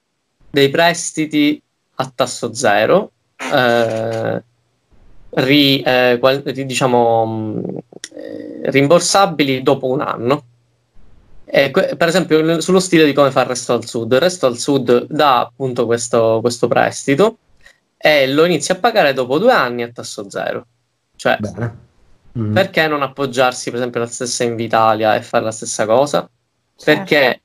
[0.50, 1.60] dei prestiti
[1.96, 4.42] a tasso zero, eh,
[5.30, 7.62] ri, eh, qual, diciamo,
[8.14, 10.44] eh, rimborsabili dopo un anno.
[11.46, 14.12] E, per esempio sullo stile di come fa il resto al sud.
[14.12, 17.38] Il resto al sud dà appunto questo, questo prestito
[17.96, 20.66] e lo inizia a pagare dopo due anni a tasso zero.
[21.16, 21.83] Cioè, Bene
[22.38, 22.52] Mm.
[22.52, 26.28] Perché non appoggiarsi, per esempio, alla stessa Invitalia e fare la stessa cosa?
[26.76, 26.84] Certo.
[26.84, 27.40] Perché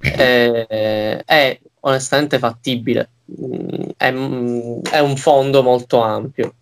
[0.00, 6.54] eh, è onestamente fattibile, mm, è, mm, è, un fondo molto ampio.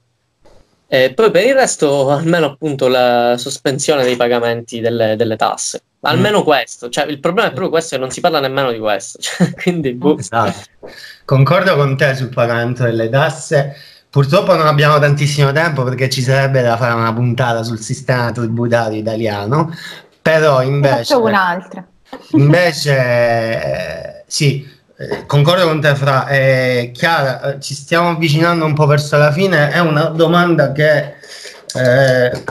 [0.87, 5.83] E poi per il resto, almeno appunto la sospensione dei pagamenti delle, delle tasse.
[6.05, 6.45] Almeno mm.
[6.45, 9.19] questo, cioè il problema è proprio questo e non si parla nemmeno di questo.
[9.23, 10.19] Cioè, quindi, boh.
[10.19, 10.69] esatto.
[11.25, 13.75] Concordo con te sul pagamento delle tasse
[14.13, 18.99] Purtroppo non abbiamo tantissimo tempo perché ci sarebbe da fare una puntata sul sistema tributario
[18.99, 19.75] italiano,
[20.21, 20.97] però invece...
[20.97, 21.87] Faccio un'altra.
[22.33, 28.85] Invece, eh, sì, eh, concordo con te Fra, eh, Chiara, ci stiamo avvicinando un po'
[28.85, 31.15] verso la fine, è una domanda che
[31.75, 32.45] eh,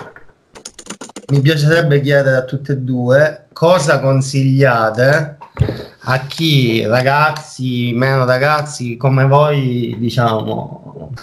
[1.28, 5.38] mi piacerebbe chiedere a tutte e due, cosa consigliate
[6.06, 11.14] a chi ragazzi, meno ragazzi come voi, diciamo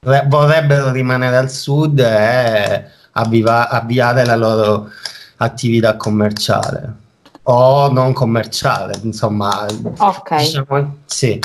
[0.00, 4.90] vorrebbero rimanere al sud e avviva, avviare la loro
[5.36, 7.06] attività commerciale
[7.50, 9.66] o non commerciale, insomma.
[9.98, 10.36] Ok.
[10.36, 11.40] Diciamo, sì.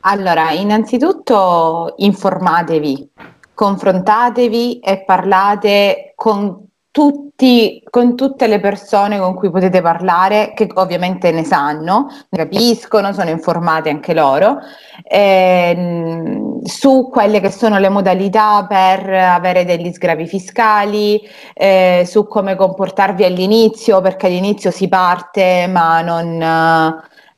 [0.00, 3.10] Allora, innanzitutto informatevi,
[3.54, 11.32] confrontatevi e parlate con tutti, con tutte le persone con cui potete parlare, che ovviamente
[11.32, 14.58] ne sanno, ne capiscono, sono informati anche loro,
[15.02, 21.18] ehm, su quelle che sono le modalità per avere degli sgravi fiscali,
[21.54, 26.36] eh, su come comportarvi all'inizio, perché all'inizio si parte ma non...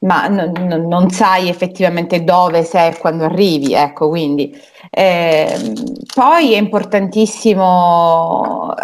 [0.01, 0.53] ma non,
[0.87, 4.55] non, sai effettivamente dove sei e quando arrivi, ecco, quindi
[4.91, 5.73] eh,
[6.15, 8.75] poi è importantissimo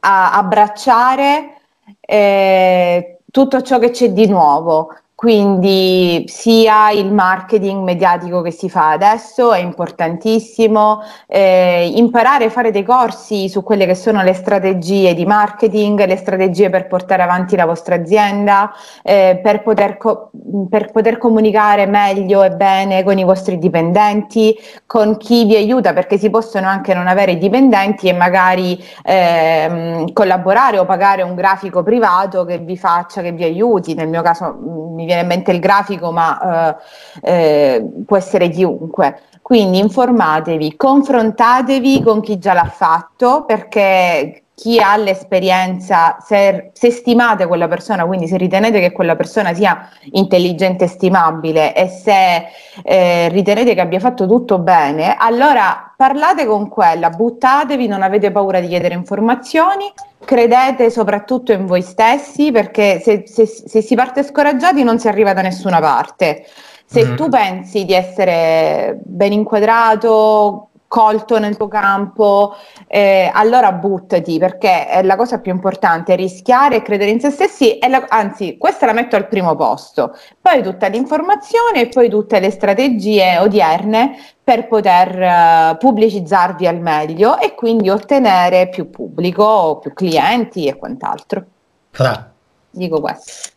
[0.00, 1.60] a abbracciare
[2.00, 8.90] eh, tutto ciò che c'è di nuovo, quindi sia il marketing mediatico che si fa
[8.90, 15.14] adesso è importantissimo, eh, imparare a fare dei corsi su quelle che sono le strategie
[15.14, 20.30] di marketing, le strategie per portare avanti la vostra azienda, eh, per, poter co-
[20.70, 24.56] per poter comunicare meglio e bene con i vostri dipendenti,
[24.86, 30.78] con chi vi aiuta, perché si possono anche non avere dipendenti e magari eh, collaborare
[30.78, 33.94] o pagare un grafico privato che vi faccia, che vi aiuti.
[33.94, 34.56] Nel mio caso
[34.94, 36.76] mi viene in mente il grafico, ma
[37.22, 39.22] eh, eh, può essere chiunque.
[39.40, 47.46] Quindi informatevi, confrontatevi con chi già l'ha fatto, perché chi ha l'esperienza, se, se, stimate
[47.46, 52.46] quella persona, quindi se ritenete che quella persona sia intelligente e stimabile e se
[52.82, 58.58] eh, ritenete che abbia fatto tutto bene, allora parlate con quella, buttatevi, non avete paura
[58.58, 59.92] di chiedere informazioni,
[60.24, 65.34] credete soprattutto in voi stessi perché se, se, se si parte scoraggiati non si arriva
[65.34, 66.44] da nessuna parte.
[66.84, 67.14] Se mm.
[67.14, 75.02] tu pensi di essere ben inquadrato, colto nel tuo campo, eh, allora buttati perché è
[75.02, 79.14] la cosa più importante, rischiare e credere in se stessi, la, anzi questa la metto
[79.14, 85.76] al primo posto, poi tutta l'informazione e poi tutte le strategie odierne per poter uh,
[85.76, 91.44] pubblicizzarvi al meglio e quindi ottenere più pubblico, più clienti e quant'altro.
[91.90, 92.32] Fra.
[92.70, 93.50] Dico questo.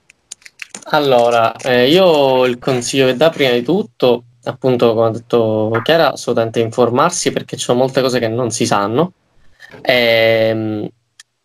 [0.90, 6.14] Allora, eh, io il consiglio che da prima di tutto appunto, come ha detto Chiara,
[6.14, 9.14] assolutamente informarsi perché ci sono molte cose che non si sanno.
[9.82, 9.94] E,
[10.50, 10.90] ehm,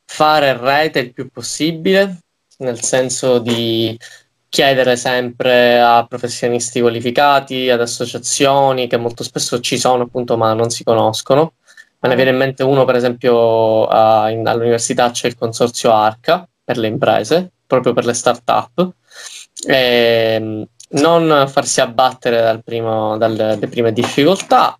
[0.04, 2.18] fare rete il più possibile,
[2.58, 3.96] nel senso di
[4.48, 10.70] chiedere sempre a professionisti qualificati, ad associazioni che molto spesso ci sono appunto ma non
[10.70, 11.54] si conoscono.
[11.98, 16.48] Me ne viene in mente uno, per esempio, a, in, all'università c'è il consorzio ARCA
[16.62, 18.92] per le imprese, proprio per le start-up.
[19.66, 24.78] E, ehm, non farsi abbattere dal primo, dalle prime difficoltà,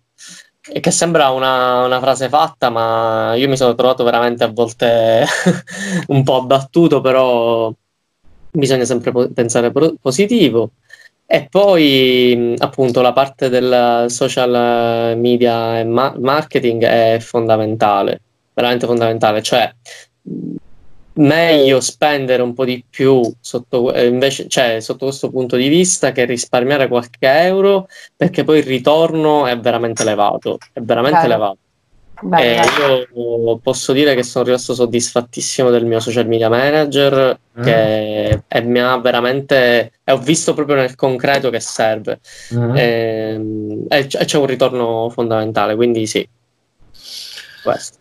[0.59, 5.25] che sembra una, una, frase fatta, ma io mi sono trovato veramente a volte
[6.07, 7.73] un po' abbattuto, però
[8.51, 10.71] bisogna sempre po- pensare pro- positivo.
[11.25, 18.21] E poi appunto la parte del social media e ma- marketing è fondamentale,
[18.53, 19.69] veramente fondamentale, cioè
[21.17, 26.11] meglio spendere un po' di più sotto, eh, invece, cioè, sotto questo punto di vista
[26.11, 31.33] che risparmiare qualche euro perché poi il ritorno è veramente elevato è veramente Bello.
[31.33, 31.57] elevato
[32.19, 32.55] Beh,
[33.13, 37.63] io posso dire che sono rimasto soddisfattissimo del mio social media manager mm.
[37.63, 42.19] che e mi ha veramente e ho visto proprio nel concreto che serve
[42.55, 42.75] mm.
[42.75, 46.27] e, e, c'è un ritorno fondamentale quindi sì
[47.61, 47.97] questo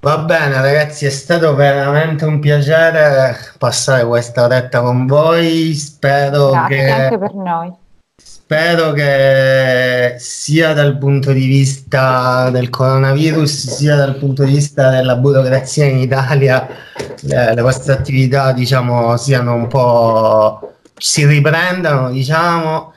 [0.00, 5.74] Va bene ragazzi, è stato veramente un piacere passare questa oretta con voi.
[5.74, 7.72] Spero Grazie che anche per noi.
[8.16, 15.16] Spero che sia dal punto di vista del coronavirus, sia dal punto di vista della
[15.16, 16.66] burocrazia in Italia,
[17.22, 22.92] le, le vostre attività, diciamo, siano un po' si riprendano, diciamo.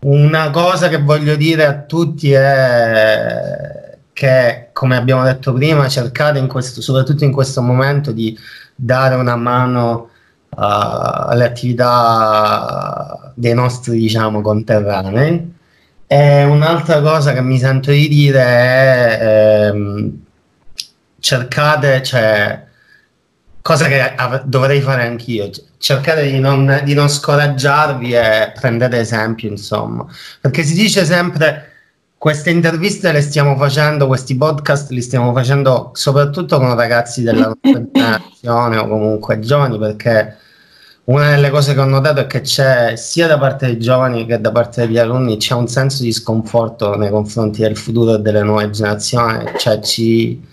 [0.00, 3.85] Una cosa che voglio dire a tutti è
[4.16, 8.34] che, come abbiamo detto prima, cercate in questo, soprattutto in questo momento di
[8.74, 10.08] dare una mano
[10.48, 15.54] uh, alle attività dei nostri, diciamo, conterranei.
[16.06, 20.24] E un'altra cosa che mi sento di dire è ehm,
[21.18, 22.64] cercate, cioè,
[23.60, 29.50] cosa che av- dovrei fare anch'io, cercate di non, di non scoraggiarvi e prendete esempio,
[29.50, 30.06] insomma,
[30.40, 31.72] perché si dice sempre
[32.26, 37.86] queste interviste le stiamo facendo, questi podcast li stiamo facendo soprattutto con ragazzi della nostra
[37.92, 40.36] generazione o comunque giovani, perché
[41.04, 44.40] una delle cose che ho notato è che c'è sia da parte dei giovani che
[44.40, 48.70] da parte degli alunni c'è un senso di sconforto nei confronti del futuro delle nuove
[48.70, 50.44] generazioni, cioè ci,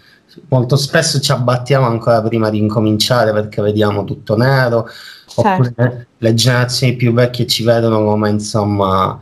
[0.50, 4.88] molto spesso ci abbattiamo ancora prima di incominciare perché vediamo tutto nero,
[5.26, 5.50] certo.
[5.50, 9.20] oppure le generazioni più vecchie ci vedono come insomma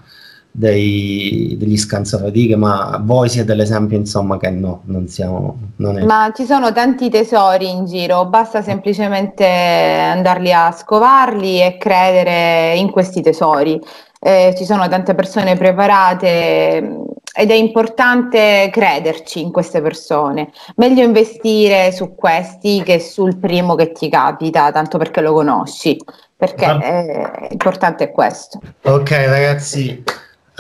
[0.52, 5.58] dei, degli scansafatiche, ma voi siete l'esempio, insomma, che no, non siamo.
[5.78, 6.04] Non è...
[6.04, 12.92] Ma ci sono tanti tesori in giro, basta semplicemente andarli a scovarli e credere in
[12.92, 13.80] questi tesori.
[14.24, 20.52] Eh, ci sono tante persone preparate ed è importante crederci in queste persone.
[20.76, 25.98] Meglio investire su questi che sul primo che ti capita, tanto perché lo conosci,
[26.36, 26.80] perché ah.
[26.80, 28.60] è importante è questo.
[28.84, 30.04] Ok, ragazzi.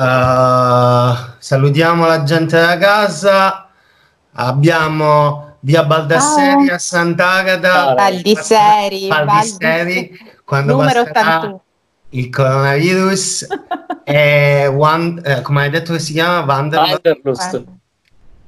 [0.02, 3.70] Uh, salutiamo la gente da casa.
[4.34, 6.74] Abbiamo via Baldasseri oh.
[6.74, 7.94] a Sant'Agata.
[7.94, 9.08] Baldisseri.
[9.08, 10.18] Baldisseri.
[10.44, 11.64] Quando Numero 81.
[12.10, 13.48] Il coronavirus.
[14.04, 16.44] e one, eh, come hai detto che si chiama?
[16.52, 17.64] Wanderlust.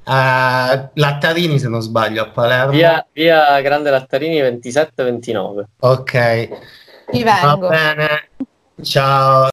[0.06, 2.72] Uh, Lattarini se non sbaglio a Palermo.
[2.72, 5.62] Via, via Grande Lattarini 27-29.
[5.78, 6.48] Ok.
[7.10, 7.58] Ti vengo.
[7.58, 8.28] Va bene.
[8.82, 9.42] Ciao.